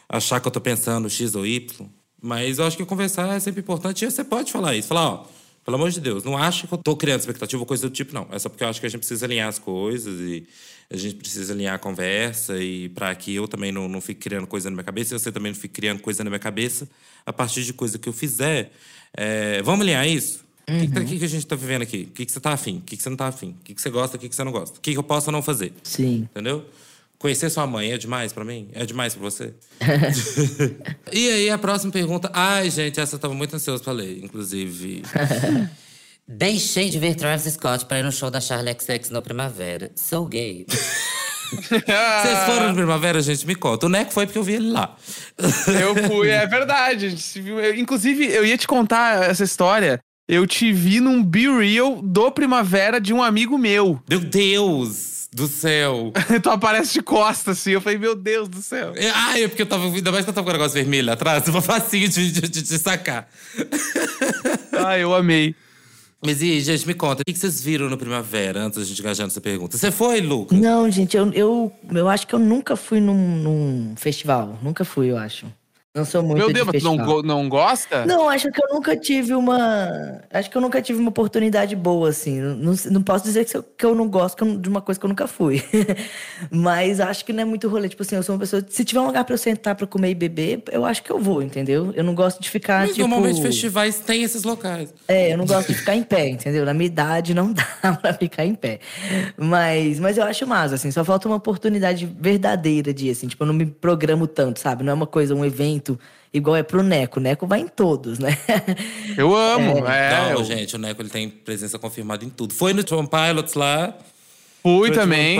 [0.09, 1.87] achar que eu tô pensando X ou Y.
[2.19, 4.87] Mas eu acho que conversar é sempre importante e você pode falar isso.
[4.87, 5.25] Falar, ó,
[5.67, 8.13] pelo amor de Deus, não acha que eu tô criando expectativa ou coisa do tipo,
[8.13, 8.25] não.
[8.31, 10.47] É só porque eu acho que a gente precisa alinhar as coisas e
[10.89, 14.47] a gente precisa alinhar a conversa e para que eu também não, não fique criando
[14.47, 16.87] coisa na minha cabeça e você também não fique criando coisa na minha cabeça
[17.25, 18.71] a partir de coisa que eu fizer.
[19.13, 20.45] É, vamos alinhar isso?
[20.69, 20.89] O uhum.
[20.89, 22.07] que, que, que, a gente tá vivendo aqui?
[22.11, 22.77] O que, que você tá afim?
[22.77, 23.49] O que, que você não tá afim?
[23.59, 24.15] O que, que você gosta?
[24.15, 24.77] O que, que você não gosta?
[24.77, 25.73] O que, que eu posso ou não fazer?
[25.83, 26.29] Sim.
[26.31, 26.65] Entendeu?
[27.19, 28.69] Conhecer sua mãe é demais para mim?
[28.73, 29.53] É demais para você?
[31.11, 32.29] e aí, a próxima pergunta.
[32.31, 35.01] Ai, gente, essa eu tava muito ansioso pra ler, inclusive.
[36.27, 39.91] Deixei de ver Travis Scott para ir no show da Charlie XX no Primavera.
[39.95, 40.65] Sou gay.
[41.49, 43.47] Vocês foram no Primavera, gente?
[43.47, 43.85] Me conta.
[43.85, 44.95] O Neco foi porque eu vi ele lá.
[45.81, 47.15] Eu fui, é verdade.
[47.35, 49.99] Eu, inclusive, eu ia te contar essa história.
[50.27, 53.99] Eu te vi num Be Real do Primavera de um amigo meu.
[54.09, 55.16] Meu Deus!
[55.33, 56.11] Do céu.
[56.41, 57.71] tu aparece de costas, assim.
[57.71, 58.93] Eu falei, meu Deus do céu.
[58.95, 59.85] É, ah, é porque eu tava.
[59.85, 62.61] Ainda mais que eu tava com o negócio vermelho atrás, tava facinho de, de, de,
[62.61, 63.29] de sacar.
[64.85, 65.55] ah, eu amei.
[66.25, 69.27] Mas e, gente, me conta, o que vocês viram no Primavera, antes da gente engajar
[69.27, 69.77] nessa pergunta?
[69.77, 70.57] Você foi, Lucas?
[70.57, 74.57] Não, gente, eu, eu, eu acho que eu nunca fui num, num festival.
[74.63, 75.45] Nunca fui, eu acho.
[75.97, 78.05] Não sou muito Meu Deus, mas não, não gosta?
[78.05, 80.21] Não, acho que eu nunca tive uma.
[80.31, 82.39] Acho que eu nunca tive uma oportunidade boa, assim.
[82.39, 85.09] Não, não posso dizer que eu, que eu não gosto de uma coisa que eu
[85.09, 85.63] nunca fui.
[86.51, 87.89] mas acho que não é muito rolê.
[87.89, 88.63] Tipo assim, eu sou uma pessoa.
[88.69, 91.17] Se tiver um lugar pra eu sentar pra comer e beber, eu acho que eu
[91.17, 91.91] vou, entendeu?
[91.95, 92.81] Eu não gosto de ficar.
[92.81, 93.07] Mas tipo...
[93.07, 94.93] normalmente festivais tem esses locais.
[95.07, 96.63] É, eu não gosto de ficar em pé, entendeu?
[96.63, 98.79] Na minha idade não dá pra ficar em pé.
[99.35, 100.91] Mas, mas eu acho massa, assim.
[100.91, 103.27] Só falta uma oportunidade verdadeira de, assim.
[103.27, 104.83] Tipo, eu não me programo tanto, sabe?
[104.83, 105.86] Não é uma coisa, um evento
[106.33, 107.19] igual é pro Neco.
[107.19, 108.37] O Neco vai em todos, né?
[109.17, 109.87] Eu amo.
[109.87, 110.13] É.
[110.13, 110.43] é Não, eu...
[110.43, 112.53] gente, o Neco ele tem presença confirmada em tudo.
[112.53, 113.93] Foi no Tron Pilots lá.
[114.61, 115.39] Fui também,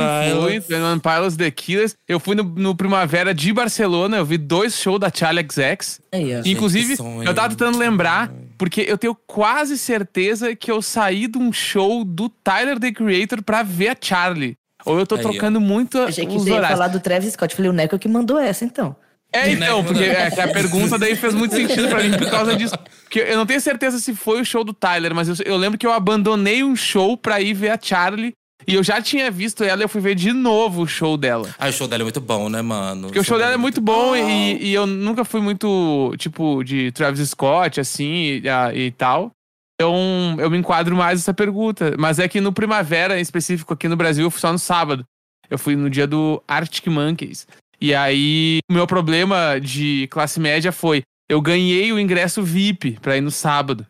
[0.62, 1.96] fui no Pilots The Killers.
[2.08, 6.00] Eu fui no, no, Primavera de Barcelona, eu vi dois shows da Charlie XX.
[6.14, 11.38] Aí, Inclusive, eu tava tentando lembrar, porque eu tenho quase certeza que eu saí de
[11.38, 14.56] um show do Tyler, The Creator, pra ver a Charlie.
[14.86, 15.62] Ou eu tô Aí, trocando ó.
[15.62, 17.54] muito Achei que você ia falar do Travis Scott.
[17.54, 18.96] Falei, o Neco que mandou essa, então.
[19.32, 22.76] É, então, porque é, a pergunta daí fez muito sentido pra mim por causa disso.
[23.04, 25.78] Porque eu não tenho certeza se foi o show do Tyler, mas eu, eu lembro
[25.78, 28.34] que eu abandonei um show pra ir ver a Charlie.
[28.68, 31.48] E eu já tinha visto ela e eu fui ver de novo o show dela.
[31.58, 33.04] Ah, o show dela é muito bom, né, mano?
[33.04, 36.92] Porque o show dela é muito bom e, e eu nunca fui muito, tipo, de
[36.92, 39.32] Travis Scott, assim, e, a- e tal.
[39.80, 41.96] Então, eu me enquadro mais nessa pergunta.
[41.98, 45.06] Mas é que no Primavera, em específico, aqui no Brasil, eu fui só no sábado.
[45.50, 47.48] Eu fui no dia do Arctic Monkeys.
[47.80, 53.18] E aí, o meu problema de classe média foi: eu ganhei o ingresso VIP pra
[53.18, 53.86] ir no sábado.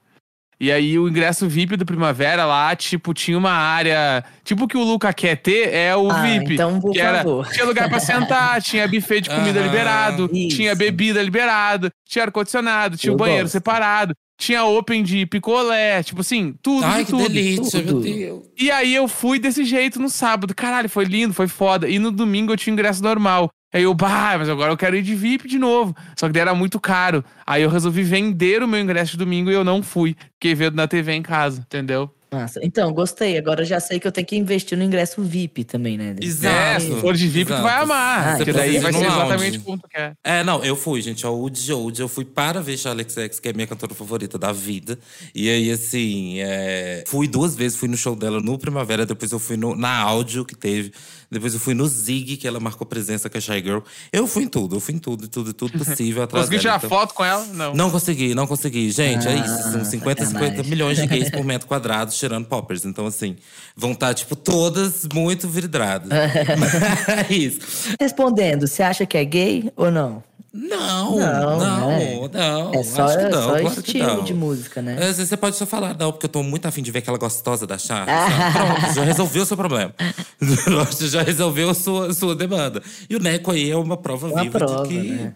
[0.60, 4.24] E aí, o ingresso VIP do Primavera lá, tipo, tinha uma área.
[4.44, 6.56] Tipo, o que o Luca quer ter é o Ah, VIP.
[6.56, 7.48] então, por que era, favor.
[7.52, 10.58] tinha lugar pra sentar, tinha buffet de comida Aham, liberado, isso.
[10.58, 13.52] tinha bebida liberado, tinha ar-condicionado, tinha Eu o banheiro gosto.
[13.54, 17.30] separado, tinha open de picolé, tipo assim, tudo, Ai, de que tudo.
[17.30, 18.02] delícia, meu tudo.
[18.02, 18.46] Deus.
[18.58, 20.56] E aí eu fui desse jeito no sábado.
[20.56, 21.88] Caralho, foi lindo, foi foda.
[21.88, 23.48] E no domingo eu tinha ingresso normal.
[23.74, 25.96] Aí eu, bah, mas agora eu quero ir de VIP de novo.
[26.18, 27.24] Só que daí era muito caro.
[27.46, 30.16] Aí eu resolvi vender o meu ingresso de domingo e eu não fui.
[30.34, 32.12] Fiquei vendo na TV em casa, entendeu?
[32.30, 33.38] Nossa, então, gostei.
[33.38, 36.14] Agora já sei que eu tenho que investir no ingresso VIP também, né?
[36.20, 36.56] Exato.
[36.56, 37.78] É, se for de VIP, tu vai Exato.
[37.78, 38.38] Ah, amar.
[38.38, 39.16] porque então daí vai ser lounge.
[39.16, 40.14] exatamente como tu quer.
[40.24, 41.26] É, não, eu fui, gente.
[41.26, 44.38] A Oud Oud, eu fui para ver Charlie XX, que é a minha cantora favorita
[44.38, 45.00] da vida.
[45.34, 49.40] E aí, assim, é, fui duas vezes, fui no show dela no Primavera, depois eu
[49.40, 50.92] fui no, na áudio que teve.
[51.30, 53.80] Depois eu fui no Zig, que ela marcou presença com a Shy Girl.
[54.14, 56.90] Eu fui em tudo, eu fui em tudo, tudo, tudo possível atrás Consegui tirar então-
[56.90, 57.46] foto com ela?
[57.48, 57.74] Não.
[57.74, 58.90] Não consegui, não consegui.
[58.92, 59.72] Gente, é Ah, isso.
[59.72, 60.70] São 50, 50 sacanagem.
[60.70, 62.86] milhões de gays por metro quadrado tirando poppers.
[62.86, 63.36] Então, assim,
[63.76, 66.10] vão estar, tipo, todas muito vidradas.
[67.30, 67.60] é isso.
[68.00, 70.24] Respondendo, você acha que é gay ou não?
[70.60, 72.30] Não, Não, não, né?
[72.34, 72.74] não.
[72.74, 74.24] É só, acho que não, só claro que estilo não.
[74.24, 74.94] de música, né?
[74.94, 77.20] Às vezes você pode só falar, não, porque eu tô muito afim de ver aquela
[77.20, 78.08] gostosa da Charlie.
[78.08, 78.54] sabe?
[78.54, 79.94] Pronto, já resolveu o seu problema.
[81.12, 82.82] já resolveu a sua, sua demanda.
[83.08, 85.34] E o Neco aí é uma prova Uma viva prova, de que né?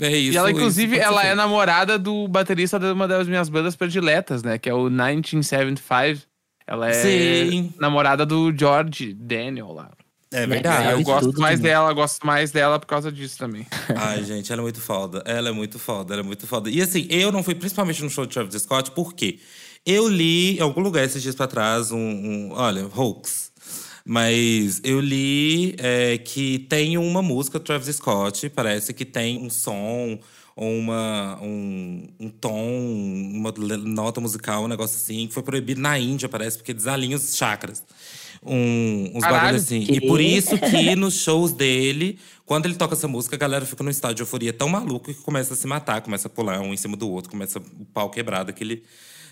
[0.00, 0.34] é isso.
[0.34, 4.44] E ela, inclusive, ser ela é namorada do baterista de uma das minhas bandas prediletas,
[4.44, 4.56] né?
[4.56, 6.22] Que é o 1975.
[6.66, 7.72] Ela é Sim.
[7.78, 9.90] namorada do George Daniel lá.
[10.34, 10.92] É Ah, verdade.
[10.92, 13.66] eu gosto tudo mais dela, gosto mais dela por causa disso também.
[13.96, 15.22] Ai, gente, ela é muito foda.
[15.26, 16.68] Ela é muito foda, ela é muito foda.
[16.70, 19.38] E assim, eu não fui principalmente no show de Travis Scott, por quê?
[19.86, 21.98] Eu li em algum lugar esses dias pra trás um.
[21.98, 23.52] um- olha, hoax.
[24.06, 29.48] Mas eu li é, que tem uma música do Travis Scott, parece que tem um
[29.48, 30.18] som
[30.54, 32.78] ou uma, um, um tom,
[33.32, 37.34] uma nota musical, um negócio assim, que foi proibido na Índia, parece, porque desalinha os
[37.34, 37.82] chakras.
[38.44, 39.80] Um, uns bagulhos assim.
[39.80, 40.06] E Que?
[40.06, 43.90] por isso que nos shows dele, quando ele toca essa música, a galera fica num
[43.90, 46.76] estado de euforia tão maluco que começa a se matar, começa a pular um em
[46.76, 48.82] cima do outro, começa o pau quebrado, aquele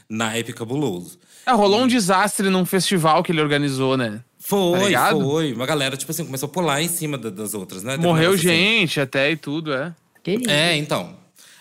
[0.08, 1.18] naipe cabuloso.
[1.44, 4.10] Ah, rolou um desastre num festival que ele organizou, né?
[4.18, 5.20] Tá Foi, ligado?
[5.20, 5.52] foi.
[5.52, 7.96] Uma galera, tipo assim, começou a pular em cima da- das outras, né?
[7.96, 8.42] Morreu assim.
[8.42, 9.94] gente até e tudo, é.
[10.22, 10.50] Que isso?
[10.50, 11.16] É, então.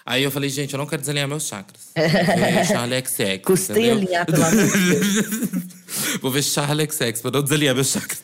[0.06, 1.90] Aí eu falei, gente, eu não quero desalinhar meus chakras.
[1.96, 3.42] Ver Charlie XX.
[3.44, 3.98] Custei entendeu?
[3.98, 5.62] alinhar, pelo amor de Deus.
[6.22, 8.22] Vou ver Charlie XX pra não desalinhar meus chakras.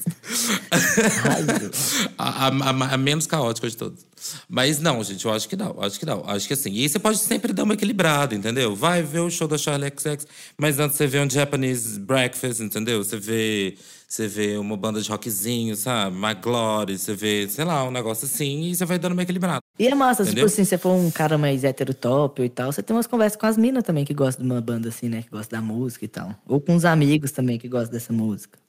[2.17, 4.05] a, a- a- a menos caótica de todos.
[4.49, 5.75] Mas não, gente, eu acho que não.
[5.81, 6.23] Acho que não.
[6.27, 6.71] Acho que assim.
[6.71, 8.75] E aí você pode sempre dar uma equilibrada, entendeu?
[8.75, 10.25] Vai ver o show da Charlie XX,
[10.57, 13.03] mas antes você vê um Japanese Breakfast, entendeu?
[13.03, 13.75] Você vê,
[14.07, 16.15] você vê uma banda de rockzinho, sabe?
[16.17, 19.61] My Glory, você vê, sei lá, um negócio assim, e você vai dando uma equilibrada.
[19.79, 20.45] E é massa, Entendeu?
[20.45, 23.05] tipo assim, se você for um cara mais hétero top e tal, você tem umas
[23.05, 25.21] conversas com as minas também que gostam de uma banda assim, né?
[25.21, 26.33] Que gostam da música e tal.
[26.47, 28.59] Ou com os amigos também que gostam dessa música.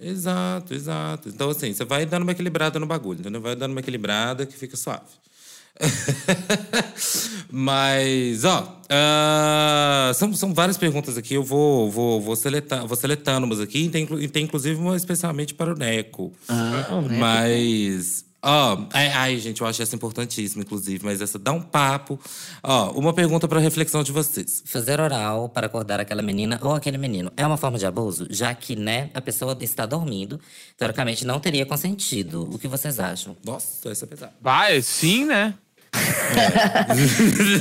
[0.00, 1.28] Exato, exato.
[1.28, 3.40] Então, assim, você vai dando uma equilibrada no bagulho, entendeu?
[3.40, 5.06] Vai dando uma equilibrada que fica suave.
[7.50, 11.34] Mas, ó, ah, são, são várias perguntas aqui.
[11.34, 13.84] Eu vou, vou, vou, seletar, vou seletando umas aqui.
[13.84, 16.32] E tem, tem inclusive uma especialmente para o Neco.
[16.48, 17.18] Ah, né?
[17.18, 18.25] Mas.
[18.42, 22.18] Ó, ai, ai, gente, eu acho essa importantíssima, inclusive, mas essa dá um papo.
[22.62, 24.62] Ó, uma pergunta para reflexão de vocês.
[24.66, 28.54] Fazer oral para acordar aquela menina ou aquele menino é uma forma de abuso, já
[28.54, 30.40] que, né, a pessoa está dormindo,
[30.76, 32.48] teoricamente não teria consentido.
[32.52, 33.36] O que vocês acham?
[33.44, 34.34] Nossa, essa é pesada.
[34.40, 35.54] Vai, sim, né?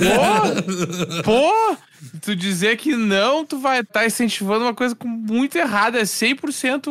[0.04, 1.78] Pô, pô,
[2.22, 6.00] tu dizer que não, tu vai estar incentivando uma coisa muito errada.
[6.00, 6.88] É 100%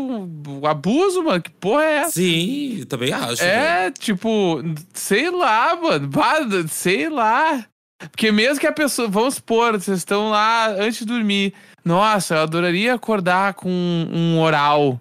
[0.61, 1.43] o abuso, mano.
[1.43, 2.13] Que porra é essa?
[2.13, 3.43] Sim, também acho.
[3.43, 6.11] É, tipo, sei lá, mano.
[6.69, 7.65] Sei lá.
[8.11, 9.09] Porque mesmo que a pessoa.
[9.09, 11.55] Vamos supor, vocês estão lá antes de dormir.
[11.85, 15.01] Nossa, eu adoraria acordar com um oral.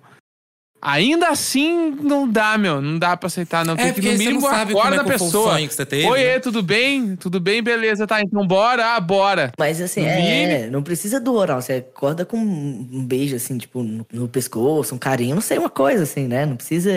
[0.86, 2.82] Ainda assim, não dá, meu.
[2.82, 3.74] Não dá pra aceitar, não.
[3.76, 5.52] É, Tem que, porque no você mínimo, não sabe como acorda é a pessoa.
[5.54, 6.40] sonho que você teve, Oiê, né?
[6.40, 7.16] tudo bem?
[7.16, 7.64] Tudo bem?
[7.64, 8.22] Beleza, tá.
[8.22, 9.52] Então bora, ah, bora.
[9.58, 11.62] Mas assim, No é, não precisa do oral.
[11.62, 15.70] Você acorda com um beijo, assim, tipo, no, no pescoço, um carinho, não sei, uma
[15.70, 16.46] coisa assim, né?
[16.46, 16.92] Não precisa.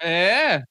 [0.00, 0.62] É.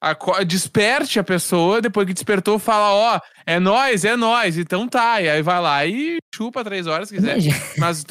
[0.00, 5.20] Aco- Desperte a pessoa, depois que despertou, fala, ó, é nós, é nós, então tá.
[5.22, 7.38] E aí vai lá e chupa três horas se quiser.
[7.78, 8.04] Mas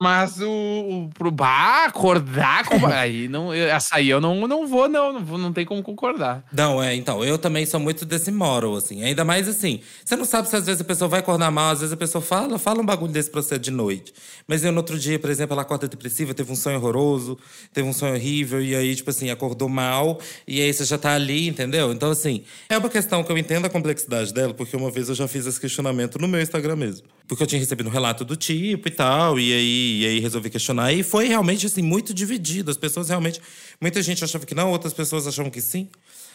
[0.00, 2.84] Mas o, o pro bar acordar com.
[2.86, 6.44] aí não, essa aí eu não, não vou, não, não, vou, não tem como concordar.
[6.52, 9.02] Não, é, então, eu também sou muito desse moral, assim.
[9.02, 11.80] Ainda mais assim, você não sabe se às vezes a pessoa vai acordar mal, às
[11.80, 14.12] vezes a pessoa fala, fala um bagulho desse pra você de noite.
[14.46, 17.38] Mas eu, no outro dia, por exemplo, ela acorda depressiva, teve um sonho horroroso,
[17.72, 21.14] teve um sonho horrível, e aí, tipo assim, acordou mal, e aí você já tá
[21.14, 21.90] ali, entendeu?
[21.90, 25.14] Então, assim, é uma questão que eu entendo a complexidade dela, porque uma vez eu
[25.14, 27.06] já fiz esse questionamento no meu Instagram mesmo.
[27.26, 30.48] Porque eu tinha recebido um relato do tipo e tal, e aí, e aí resolvi
[30.48, 30.92] questionar.
[30.92, 32.70] E foi realmente, assim, muito dividido.
[32.70, 33.40] As pessoas realmente.
[33.80, 35.88] Muita gente achava que não, outras pessoas achavam que sim.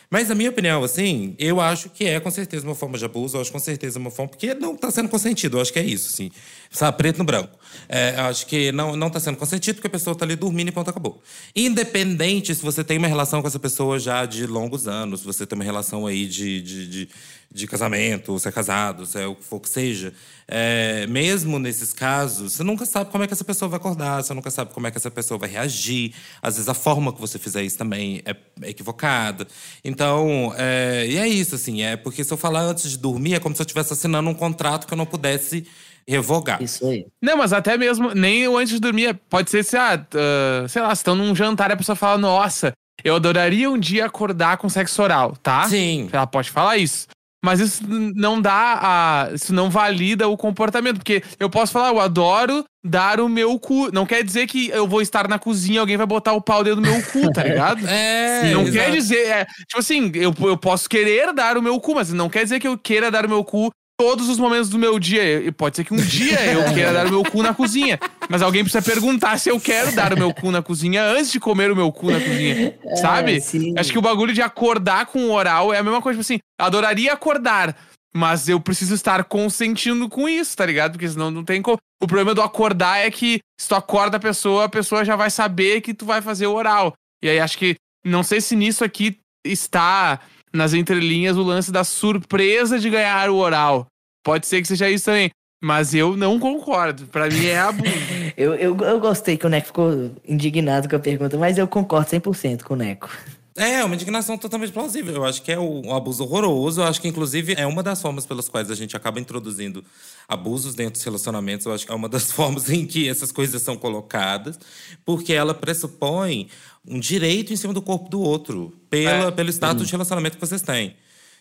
[0.09, 3.37] Mas, na minha opinião, assim, eu acho que é com certeza uma forma de abuso,
[3.37, 4.29] eu acho com certeza uma forma.
[4.29, 6.29] Porque não está sendo consentido, eu acho que é isso, assim.
[6.71, 7.59] Sabe, preto no branco.
[7.89, 10.71] É, acho que não, não tá sendo consentido porque a pessoa está ali dormindo e
[10.71, 11.21] ponto, acabou.
[11.53, 15.45] Independente se você tem uma relação com essa pessoa já de longos anos, se você
[15.45, 17.09] tem uma relação aí de, de, de
[17.53, 20.13] de casamento, se é casado, se é o que for que seja,
[20.47, 24.33] é, mesmo nesses casos, você nunca sabe como é que essa pessoa vai acordar, você
[24.33, 26.13] nunca sabe como é que essa pessoa vai reagir.
[26.41, 28.35] Às vezes a forma que você fizer isso também é,
[28.69, 29.45] equivocada.
[29.83, 33.39] Então, é, e é isso, assim, é porque se eu falar antes de dormir, é
[33.39, 35.67] como se eu estivesse assinando um contrato que eu não pudesse
[36.07, 36.61] revogar.
[36.61, 37.05] Isso aí.
[37.21, 40.91] Não, mas até mesmo, nem antes de dormir, pode ser se, ah, uh, sei lá,
[40.91, 45.01] estão num jantar e a pessoa fala, nossa, eu adoraria um dia acordar com sexo
[45.01, 45.67] oral, tá?
[45.67, 46.09] Sim.
[46.11, 47.07] Ela pode falar isso.
[47.43, 49.33] Mas isso não dá a.
[49.33, 50.97] Isso não valida o comportamento.
[50.97, 53.91] Porque eu posso falar, eu adoro dar o meu cu.
[53.91, 56.63] Não quer dizer que eu vou estar na cozinha e alguém vai botar o pau
[56.63, 57.81] dentro do meu cu, tá ligado?
[57.91, 58.51] É.
[58.53, 58.73] não exato.
[58.73, 59.27] quer dizer.
[59.27, 62.59] É, tipo assim, eu, eu posso querer dar o meu cu, mas não quer dizer
[62.59, 65.43] que eu queira dar o meu cu todos os momentos do meu dia.
[65.43, 67.99] E pode ser que um dia eu queira dar o meu cu na cozinha.
[68.27, 71.39] Mas alguém precisa perguntar se eu quero dar o meu cu na cozinha antes de
[71.39, 72.75] comer o meu cu na cozinha.
[72.99, 73.39] Sabe?
[73.39, 73.75] sim.
[73.77, 76.19] Acho que o bagulho de acordar com o oral é a mesma coisa.
[76.19, 77.77] Tipo assim, adoraria acordar.
[78.13, 80.93] Mas eu preciso estar consentindo com isso, tá ligado?
[80.93, 81.77] Porque senão não tem como.
[82.01, 85.29] O problema do acordar é que se tu acorda a pessoa, a pessoa já vai
[85.29, 86.93] saber que tu vai fazer o oral.
[87.23, 87.75] E aí acho que.
[88.03, 90.19] Não sei se nisso aqui está
[90.53, 93.87] nas entrelinhas o lance da surpresa de ganhar o oral.
[94.23, 95.29] Pode ser que seja isso também.
[95.63, 97.05] Mas eu não concordo.
[97.07, 97.91] Pra mim é abuso.
[98.37, 102.09] Eu, eu, eu gostei que o Neco ficou indignado com a pergunta, mas eu concordo
[102.09, 103.09] 100% com o Neco.
[103.55, 105.13] É, uma indignação totalmente plausível.
[105.13, 106.81] Eu acho que é um abuso horroroso.
[106.81, 109.83] Eu acho que, inclusive, é uma das formas pelas quais a gente acaba introduzindo
[110.27, 111.65] abusos dentro dos relacionamentos.
[111.65, 114.57] Eu acho que é uma das formas em que essas coisas são colocadas,
[115.03, 116.47] porque ela pressupõe
[116.87, 119.31] um direito em cima do corpo do outro, pela, É.
[119.31, 120.95] pelo status de relacionamento que vocês têm.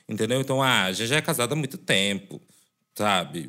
[0.09, 0.41] Entendeu?
[0.41, 2.41] Então, ah, a gente já é casado há muito tempo,
[2.97, 3.49] sabe?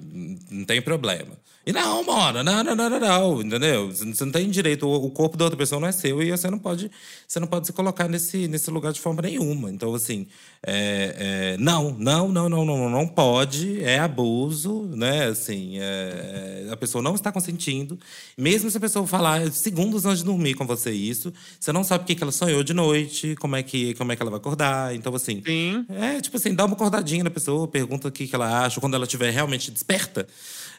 [0.52, 1.36] Não tem problema.
[1.64, 3.92] E não, mano, não, não, não, não, não, entendeu?
[3.92, 6.58] Você não tem direito, o corpo da outra pessoa não é seu e você não
[6.58, 6.90] pode,
[7.28, 9.70] você não pode se colocar nesse, nesse lugar de forma nenhuma.
[9.70, 10.26] Então, assim,
[10.66, 15.26] é, é, não, não, não, não, não, não, não pode, é abuso, né?
[15.26, 18.00] Assim, é, é, a pessoa não está consentindo.
[18.36, 22.04] Mesmo se a pessoa falar segundos antes de dormir com você isso, você não sabe
[22.04, 24.40] o que, que ela sonhou de noite, como é que, como é que ela vai
[24.40, 24.96] acordar.
[24.96, 25.86] Então, assim, Sim.
[25.90, 28.96] é, tipo assim, dá uma acordadinha na pessoa, pergunta o que, que ela acha, quando
[28.96, 30.28] ela estiver realmente desperta.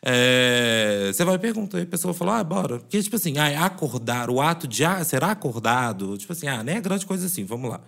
[0.05, 2.81] É, você vai e pergunta, e a pessoa fala, ah, bora.
[2.81, 6.77] Porque, tipo assim, ah, acordar, o ato de ah, será acordado, tipo assim, ah, nem
[6.77, 7.81] é grande coisa assim, vamos lá.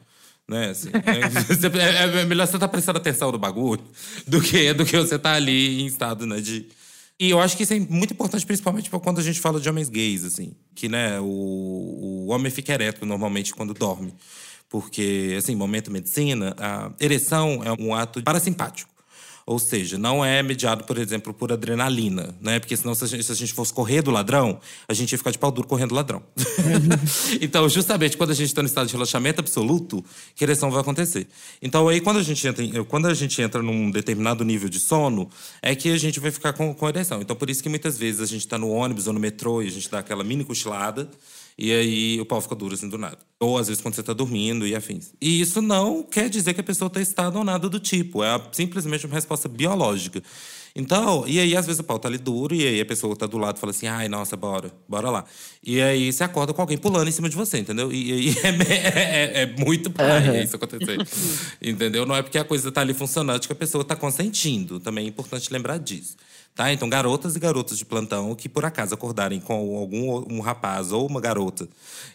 [0.46, 0.90] Né, assim,
[1.81, 3.83] é, é melhor você estar prestando atenção no bagulho
[4.27, 6.68] do que, do que você estar ali em estado, né, de.
[7.18, 9.68] E eu acho que isso é muito importante, principalmente pra quando a gente fala de
[9.68, 10.53] homens gays, assim.
[10.74, 14.12] Que, né, o, o homem fica ereto normalmente quando dorme.
[14.68, 18.93] Porque, assim, momento medicina, a ereção é um ato parasimpático.
[19.46, 22.59] Ou seja, não é mediado, por exemplo, por adrenalina, né?
[22.59, 25.18] Porque senão, se a, gente, se a gente fosse correr do ladrão, a gente ia
[25.18, 26.22] ficar de pau duro correndo do ladrão.
[27.40, 30.02] então, justamente quando a gente está no estado de relaxamento absoluto,
[30.35, 31.26] que ereção vai acontecer.
[31.61, 34.80] Então, aí, quando a gente entra, em- quando a gente entra num determinado nível de
[34.80, 35.28] sono,
[35.61, 37.20] é que a gente vai ficar com, com ereção.
[37.20, 39.66] Então, por isso que muitas vezes a gente está no ônibus ou no metrô e
[39.66, 41.09] a gente dá aquela mini cochilada.
[41.57, 43.19] E aí o pau fica duro assim do nada.
[43.38, 45.12] Ou às vezes quando você tá dormindo e afins.
[45.21, 48.25] E isso não quer dizer que a pessoa tá estado ou nada do tipo.
[48.25, 50.21] É simplesmente uma resposta biológica.
[50.77, 53.27] Então, e aí às vezes o pau tá ali duro e aí a pessoa tá
[53.27, 55.25] do lado fala assim: ai, nossa, bora, bora lá.
[55.64, 57.93] E aí você acorda com alguém pulando em cima de você, entendeu?
[57.93, 60.99] E aí é, é- é muito paia isso acontecer.
[61.62, 62.05] entendeu?
[62.05, 64.81] Não é porque a coisa tá ali funcionando que a pessoa tá consentindo.
[64.81, 66.17] Também é importante lembrar disso.
[66.55, 66.73] Tá?
[66.73, 71.05] Então, garotas e garotos de plantão que por acaso acordarem com algum um rapaz ou
[71.05, 71.68] uma garota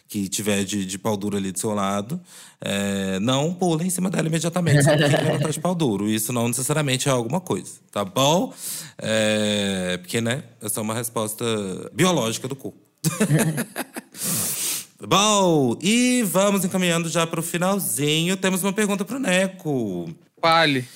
[0.08, 2.18] que tiver de, de pau duro ali do seu lado,
[2.58, 6.08] é, não pulem em cima dela imediatamente só porque ela tá de pau duro.
[6.08, 8.54] Isso não necessariamente é alguma coisa, tá bom?
[8.96, 10.42] É, porque, né?
[10.62, 11.44] Essa é uma resposta
[11.92, 12.78] biológica do corpo.
[15.06, 18.38] bom, e vamos encaminhando já para o finalzinho.
[18.38, 20.08] Temos uma pergunta pro Neco.
[20.40, 20.88] Fale.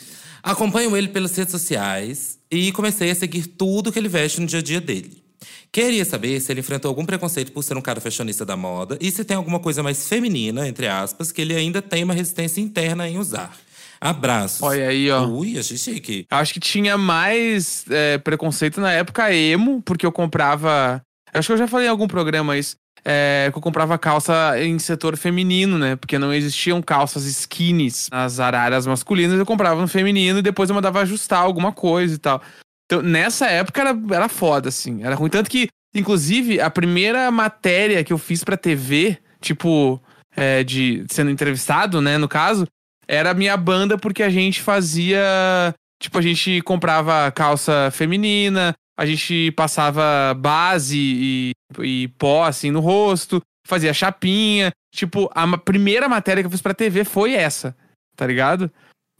[0.42, 4.60] Acompanho ele pelas redes sociais e comecei a seguir tudo que ele veste no dia
[4.60, 5.22] a dia dele.
[5.70, 9.10] Queria saber se ele enfrentou algum preconceito por ser um cara fashionista da moda e
[9.10, 13.08] se tem alguma coisa mais feminina, entre aspas, que ele ainda tem uma resistência interna
[13.08, 13.56] em usar.
[14.00, 14.62] Abraços.
[14.62, 15.26] Olha aí, ó.
[15.26, 16.26] Ui, achei chique.
[16.30, 21.02] Acho que tinha mais é, preconceito na época emo, porque eu comprava.
[21.32, 22.76] Acho que eu já falei em algum programa isso.
[23.06, 25.94] É, que eu comprava calça em setor feminino, né?
[25.94, 30.74] Porque não existiam calças skinnies nas araras masculinas, eu comprava no feminino e depois eu
[30.74, 32.40] mandava ajustar alguma coisa e tal.
[32.86, 35.02] Então, nessa época era, era foda, assim.
[35.02, 35.30] Era ruim.
[35.30, 40.00] Tanto que, inclusive, a primeira matéria que eu fiz pra TV, tipo,
[40.36, 42.66] é, de sendo entrevistado, né, no caso,
[43.06, 45.74] era a minha banda porque a gente fazia.
[46.00, 52.80] Tipo, a gente comprava calça feminina, a gente passava base e, e pó, assim, no
[52.80, 54.70] rosto, fazia chapinha.
[54.94, 57.76] Tipo, a primeira matéria que eu fiz pra TV foi essa,
[58.16, 58.70] tá ligado?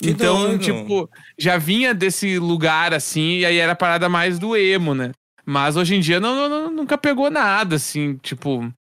[0.01, 0.63] Que então, doido.
[0.63, 5.13] tipo, já vinha desse lugar assim, e aí era a parada mais do emo, né?
[5.47, 8.73] Mas hoje em dia não, não- não- nunca pegou nada, assim, tipo,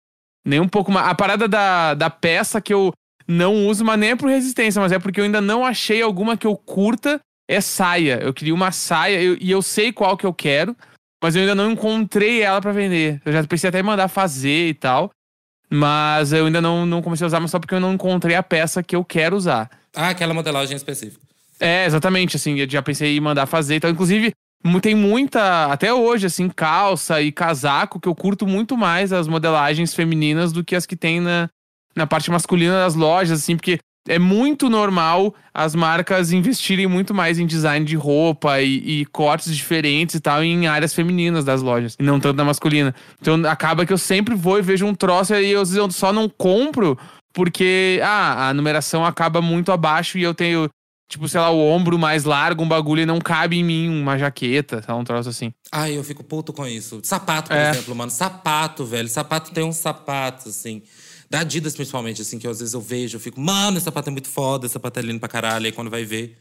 [0.47, 1.07] nem um pouco mais.
[1.09, 2.93] A parada da, da peça que eu
[3.26, 6.36] não uso, mas nem é por resistência, mas é porque eu ainda não achei alguma
[6.36, 8.18] que eu curta, é saia.
[8.22, 10.76] Eu queria uma saia eu- e eu sei qual que eu quero,
[11.22, 13.20] mas eu ainda não encontrei ela pra vender.
[13.24, 15.11] Eu já pensei até em mandar fazer e tal,
[15.70, 18.43] mas eu ainda não, não comecei a usar, mas só porque eu não encontrei a
[18.43, 19.70] peça que eu quero usar.
[19.95, 21.20] Ah, aquela modelagem específica.
[21.61, 23.76] É, exatamente, assim, eu já pensei em mandar fazer.
[23.76, 24.32] Então, inclusive,
[24.64, 29.28] mu- tem muita, até hoje, assim, calça e casaco, que eu curto muito mais as
[29.28, 31.49] modelagens femininas do que as que tem na,
[31.95, 33.78] na parte masculina das lojas, assim, porque
[34.09, 39.55] é muito normal as marcas investirem muito mais em design de roupa e, e cortes
[39.55, 42.95] diferentes e tal em áreas femininas das lojas, e não tanto na masculina.
[43.21, 46.29] Então acaba que eu sempre vou e vejo um troço e eu, eu só não
[46.29, 46.99] compro
[47.33, 50.69] porque ah, a numeração acaba muito abaixo e eu tenho,
[51.09, 54.19] tipo, sei lá, o ombro mais largo, um bagulho e não cabe em mim uma
[54.19, 54.95] jaqueta, tá?
[54.95, 55.51] Um troço assim.
[55.71, 57.01] Ai, eu fico puto com isso.
[57.05, 57.71] Sapato, por É.
[57.71, 58.11] exemplo, mano.
[58.11, 59.09] Sapato, velho.
[59.09, 60.83] Sapato tem uns sapatos, assim.
[61.33, 64.12] Da Adidas, principalmente, assim, que às vezes eu vejo, eu fico, mano, esse sapato é
[64.12, 65.64] muito foda, esse sapato é lindo pra caralho.
[65.64, 66.37] Aí quando vai ver,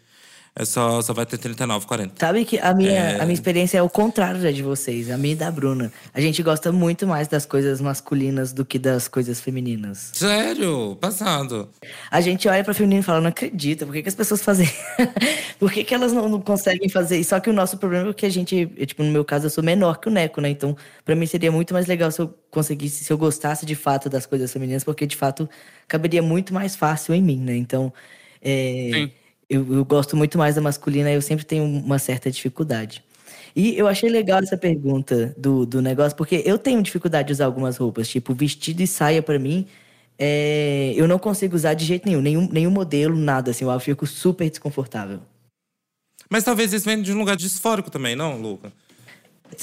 [0.54, 2.14] é só, só vai ter 39, 40.
[2.20, 5.34] Sabe que a minha, a minha experiência é o contrário da de vocês, a minha
[5.34, 5.94] e da Bruna.
[6.14, 10.12] A gente gosta muito mais das coisas masculinas do que das coisas femininas.
[10.14, 10.98] Sério?
[11.00, 11.70] Passado.
[12.12, 14.70] A gente olha pra feminino e fala, não acredita, por que, que as pessoas fazem?
[15.58, 17.30] por que, que elas não, não conseguem fazer isso?
[17.30, 19.50] Só que o nosso problema é que a gente, eu, tipo, no meu caso, eu
[19.50, 20.50] sou menor que o Neco, né?
[20.50, 20.76] Então,
[21.06, 24.26] pra mim seria muito mais legal se eu conseguisse, se eu gostasse de fato das
[24.26, 25.50] coisas femininas, porque de fato
[25.88, 27.56] caberia muito mais fácil em mim, né?
[27.56, 27.94] Então,
[28.42, 29.12] é, Sim.
[29.52, 33.04] Eu, eu gosto muito mais da masculina, eu sempre tenho uma certa dificuldade.
[33.54, 37.46] E eu achei legal essa pergunta do, do negócio, porque eu tenho dificuldade de usar
[37.46, 39.68] algumas roupas, tipo vestido e saia pra mim,
[40.18, 44.08] é, eu não consigo usar de jeito nenhum, nenhum, nenhum modelo, nada, assim, eu fico
[44.08, 45.20] super desconfortável.
[46.30, 48.72] Mas talvez isso venha de um lugar disfórico também, não, Luca?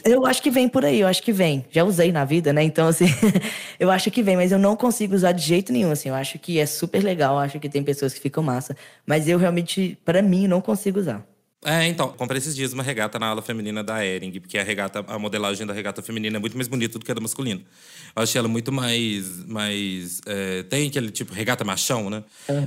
[0.05, 1.65] Eu acho que vem por aí, eu acho que vem.
[1.71, 2.63] Já usei na vida, né?
[2.63, 3.07] Então, assim,
[3.79, 6.09] eu acho que vem, mas eu não consigo usar de jeito nenhum, assim.
[6.09, 8.77] Eu acho que é super legal, acho que tem pessoas que ficam massa.
[9.07, 11.25] Mas eu realmente, pra mim, não consigo usar.
[11.65, 15.05] É, então, comprei esses dias uma regata na ala feminina da Ering, porque a regata,
[15.09, 17.61] a modelagem da regata feminina é muito mais bonita do que a da masculina.
[18.15, 19.45] Eu achei ela muito mais.
[19.45, 22.23] mais é, tem aquele tipo regata machão, né?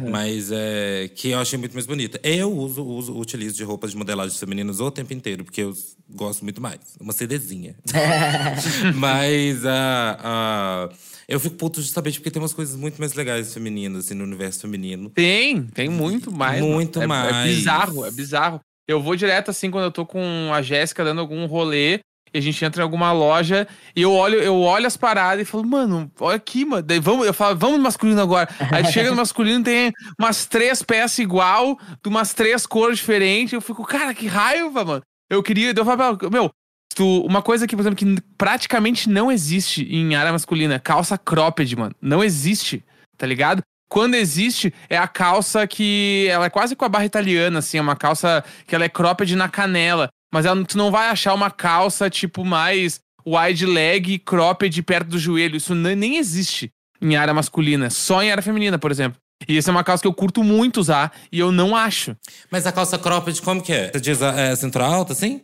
[0.10, 2.20] Mas é, que eu achei muito mais bonita.
[2.22, 5.74] Eu uso, uso, utilizo de roupas de modelagem femininas o tempo inteiro, porque eu
[6.10, 6.80] gosto muito mais.
[7.00, 7.76] Uma CDzinha.
[8.96, 10.18] Mas a.
[10.22, 10.90] a
[11.28, 14.60] eu fico puto justamente porque tem umas coisas muito mais legais femininas, assim, no universo
[14.62, 15.10] feminino.
[15.12, 16.60] Tem, tem muito mais.
[16.62, 16.74] mano.
[16.74, 17.34] Muito É- mais.
[17.34, 18.60] É bizarro, é bizarro.
[18.88, 22.00] Eu vou direto assim quando eu tô com a Jéssica dando algum rolê
[22.34, 25.50] e a gente entra em alguma loja e eu olho, eu olho as paradas e
[25.50, 26.82] falo, mano, olha aqui, mano.
[26.82, 28.50] Daí vamos, eu falo, vamos no masculino agora.
[28.72, 33.54] Aí chega no masculino tem umas três peças igual, de umas três cores diferentes.
[33.54, 35.02] Eu fico, cara, que raiva, mano.
[35.30, 36.50] Eu queria, eu falo, meu,
[36.96, 41.76] tu, uma coisa que, por exemplo, que praticamente não existe em área masculina, calça cropped,
[41.76, 41.96] mano.
[42.02, 42.84] Não existe,
[43.18, 43.62] tá ligado?
[43.92, 46.26] Quando existe, é a calça que.
[46.30, 47.78] Ela é quase com a barra italiana, assim.
[47.78, 50.08] É uma calça que ela é cropped na canela.
[50.34, 55.20] Mas ela, tu não vai achar uma calça, tipo, mais wide leg cropped perto do
[55.20, 55.58] joelho.
[55.58, 56.72] Isso nem, existe
[57.02, 57.90] em área masculina.
[57.90, 59.20] Só em área feminina, por exemplo.
[59.46, 62.16] E essa é uma calça que eu curto muito usar e eu não acho.
[62.50, 63.92] Mas a calça cropped, como que é?
[63.92, 65.42] Você diz a é, cintura alta, assim?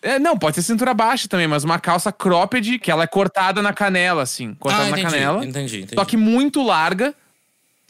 [0.00, 3.60] É, não, pode ser cintura baixa também, mas uma calça cropped que ela é cortada
[3.60, 4.54] na canela, assim.
[4.54, 5.44] Cortada ah, na entendi, canela.
[5.44, 5.94] entendi, entendi.
[5.96, 7.14] Só que muito larga.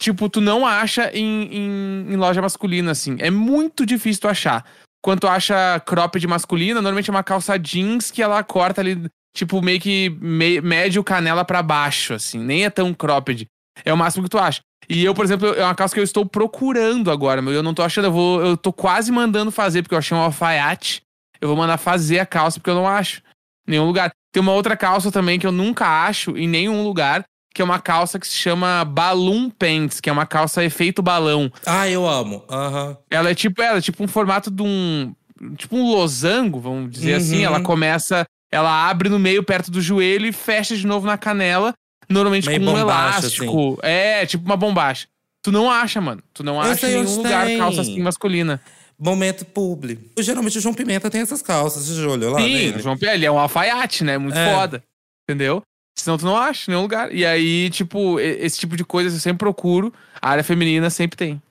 [0.01, 3.17] Tipo, tu não acha em, em, em loja masculina, assim.
[3.19, 4.65] É muito difícil tu achar.
[5.03, 9.61] Quando tu acha cropped masculina, normalmente é uma calça jeans que ela corta ali, tipo,
[9.61, 12.39] meio que me, médio canela pra baixo, assim.
[12.39, 13.47] Nem é tão cropped.
[13.85, 14.63] É o máximo que tu acha.
[14.89, 17.53] E eu, por exemplo, é uma calça que eu estou procurando agora, meu.
[17.53, 18.41] Eu não tô achando, eu vou.
[18.41, 21.03] Eu tô quase mandando fazer, porque eu achei um alfaiate.
[21.43, 23.21] Eu vou mandar fazer a calça, porque eu não acho.
[23.69, 24.11] em Nenhum lugar.
[24.33, 27.23] Tem uma outra calça também que eu nunca acho em nenhum lugar,
[27.55, 31.51] que é uma calça que se chama Balloon Pants, que é uma calça efeito balão.
[31.67, 32.45] Ah, eu amo.
[32.49, 32.97] Aham.
[33.11, 35.15] Ela é tipo, ela é tipo um formato de um.
[35.57, 37.17] Tipo um losango, vamos dizer Uhum.
[37.19, 37.45] assim.
[37.45, 38.25] Ela começa.
[38.53, 41.73] Ela abre no meio perto do joelho e fecha de novo na canela.
[42.09, 43.79] Normalmente Meio com um bombacha, elástico.
[43.83, 45.07] É, tipo uma bombacha.
[45.43, 46.23] Tu não acha, mano.
[46.35, 47.57] Tu não Eu acha em nenhum lugar tem.
[47.59, 48.61] calça assim masculina.
[48.99, 50.11] Momento publi.
[50.19, 52.77] Geralmente o João Pimenta tem essas calças, você já olhou lá Sim, nele?
[52.79, 54.19] o João Pedro, ele é um alfaiate, né?
[54.19, 54.53] Muito É.
[54.55, 54.83] foda.
[55.27, 55.63] Entendeu?
[56.03, 57.15] Senão tu não acha em nenhum lugar.
[57.15, 59.93] E aí, tipo, esse tipo de coisa eu sempre procuro.
[60.21, 61.43] A área feminina sempre tem.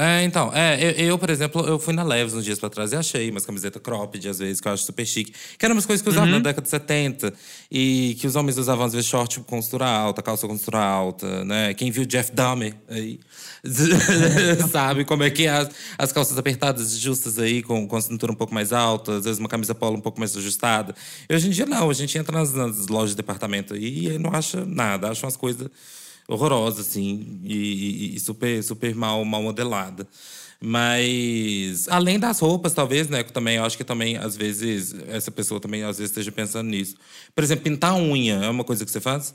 [0.00, 2.92] É, então, é, eu, eu, por exemplo, eu fui na Leves uns dias pra trás
[2.92, 5.32] e achei umas camisetas cropped, às vezes, que eu acho super chique.
[5.58, 6.34] Que eram umas coisas que eu usava Uhum.
[6.34, 7.34] na década de 70.
[7.68, 11.44] E que os homens usavam, às vezes, short com costura alta, calça com costura alta,
[11.44, 11.74] né?
[11.74, 13.18] Quem viu Jeff Dahmer aí,
[14.70, 18.00] sabe como é que é as, as calças apertadas e justas aí, com, com a
[18.00, 20.94] cintura um pouco mais alta, às vezes uma camisa polo um pouco mais ajustada.
[21.28, 21.90] E hoje em dia, não.
[21.90, 25.10] A gente entra nas, nas lojas de departamento e aí não acha nada.
[25.10, 25.68] Acha umas coisas
[26.28, 27.54] horrorosa, assim, e,
[28.12, 30.06] e- e super, super mal, mal modelada.
[30.60, 35.30] Mas, além das roupas, talvez, né, que também, eu acho que também, às vezes, essa
[35.30, 36.96] pessoa também, às vezes, esteja pensando nisso.
[37.34, 39.34] Por exemplo, pintar unha é uma coisa que você faz?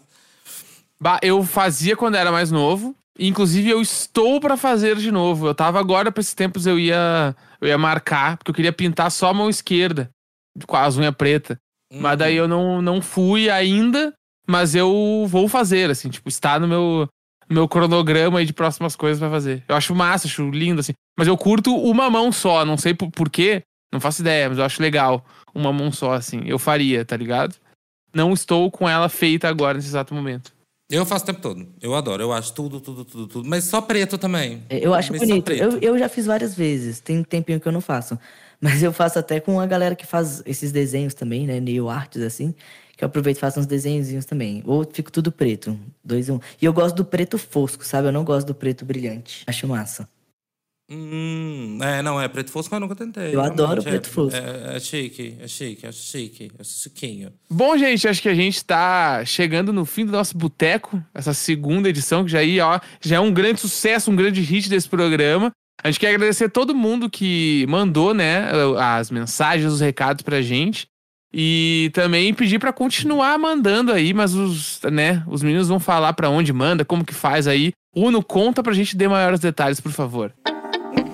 [0.99, 2.95] Bah, eu fazia quando era mais novo.
[3.19, 5.47] Inclusive, eu estou pra fazer de novo.
[5.47, 9.11] Eu tava agora, pra esses tempos, eu ia, eu ia marcar, porque eu queria pintar
[9.11, 10.09] só a mão esquerda,
[10.65, 11.57] com as unhas pretas.
[11.93, 14.13] Mas daí eu não, não fui ainda,
[14.47, 17.07] mas eu vou fazer, assim, tipo, está no meu,
[17.47, 19.63] meu cronograma aí de próximas coisas pra fazer.
[19.67, 20.93] Eu acho massa, acho lindo, assim.
[21.17, 23.61] Mas eu curto uma mão só, não sei por, por quê,
[23.91, 25.23] não faço ideia, mas eu acho legal.
[25.53, 26.41] Uma mão só, assim.
[26.45, 27.55] Eu faria, tá ligado?
[28.11, 30.52] Não estou com ela feita agora, nesse exato momento.
[30.93, 31.67] Eu faço o tempo todo.
[31.81, 32.21] Eu adoro.
[32.21, 33.49] Eu acho tudo, tudo, tudo, tudo.
[33.49, 34.63] Mas só preto também.
[34.69, 35.51] Eu acho Mas bonito.
[35.51, 36.99] Eu, eu já fiz várias vezes.
[36.99, 38.17] Tem um tempinho que eu não faço.
[38.61, 41.59] Mas eu faço até com a galera que faz esses desenhos também, né?
[41.59, 42.53] Nail arts, assim.
[42.95, 44.61] Que eu aproveito e faço uns desenhozinhos também.
[44.67, 45.77] Ou fico tudo preto.
[46.03, 46.39] Dois, um.
[46.61, 48.09] E eu gosto do preto fosco, sabe?
[48.09, 49.43] Eu não gosto do preto brilhante.
[49.47, 50.07] Acho massa.
[50.89, 53.33] Hum, é, não, é preto fosco, mas nunca tentei.
[53.33, 54.37] Eu adoro Realmente, preto é, fosco.
[54.37, 57.31] É, é chique, é chique, acho chique, acho chiquinho.
[57.49, 61.89] Bom, gente, acho que a gente tá chegando no fim do nosso boteco, essa segunda
[61.89, 65.51] edição, que já, aí, ó, já é um grande sucesso, um grande hit desse programa.
[65.81, 70.87] A gente quer agradecer todo mundo que mandou, né, as mensagens, os recados pra gente.
[71.35, 76.29] E também pedir pra continuar mandando aí, mas os, né, os meninos vão falar pra
[76.29, 77.71] onde manda, como que faz aí.
[77.95, 80.31] Uno, conta pra gente dar maiores detalhes, por favor.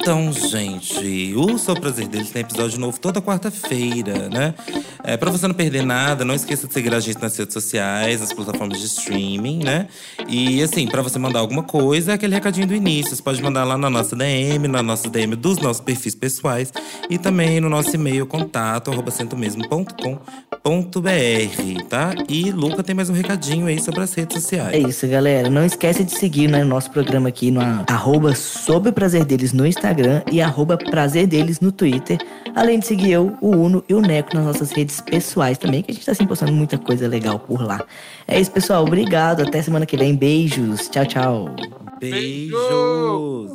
[0.02, 4.56] Então, gente, o Só Prazer deles tem episódio novo toda quarta-feira, né?
[5.04, 8.22] É, pra você não perder nada, não esqueça de seguir a gente nas redes sociais,
[8.22, 9.88] nas plataformas de streaming, né?
[10.28, 13.14] E assim, pra você mandar alguma coisa, é aquele recadinho do início.
[13.14, 16.72] Você pode mandar lá na nossa DM, na nossa DM dos nossos perfis pessoais
[17.10, 22.14] e também no nosso e-mail contato arroba centomesmo.com.br, tá?
[22.28, 24.74] E Luca tem mais um recadinho aí sobre as redes sociais.
[24.74, 25.50] É isso, galera.
[25.50, 29.68] Não esquece de seguir né, nosso programa aqui no arroba Sob o Prazer Deles no
[29.68, 29.89] Instagram
[30.32, 32.18] e arroba Prazer Deles no Twitter.
[32.56, 35.92] Além de seguir eu, o Uno e o Neco nas nossas redes pessoais também, que
[35.92, 37.84] a gente tá sempre postando muita coisa legal por lá.
[38.28, 38.84] É isso, pessoal.
[38.84, 39.42] Obrigado.
[39.42, 40.16] Até semana que vem.
[40.16, 40.88] Beijos.
[40.90, 41.56] Tchau, tchau.
[42.00, 43.50] Beijos.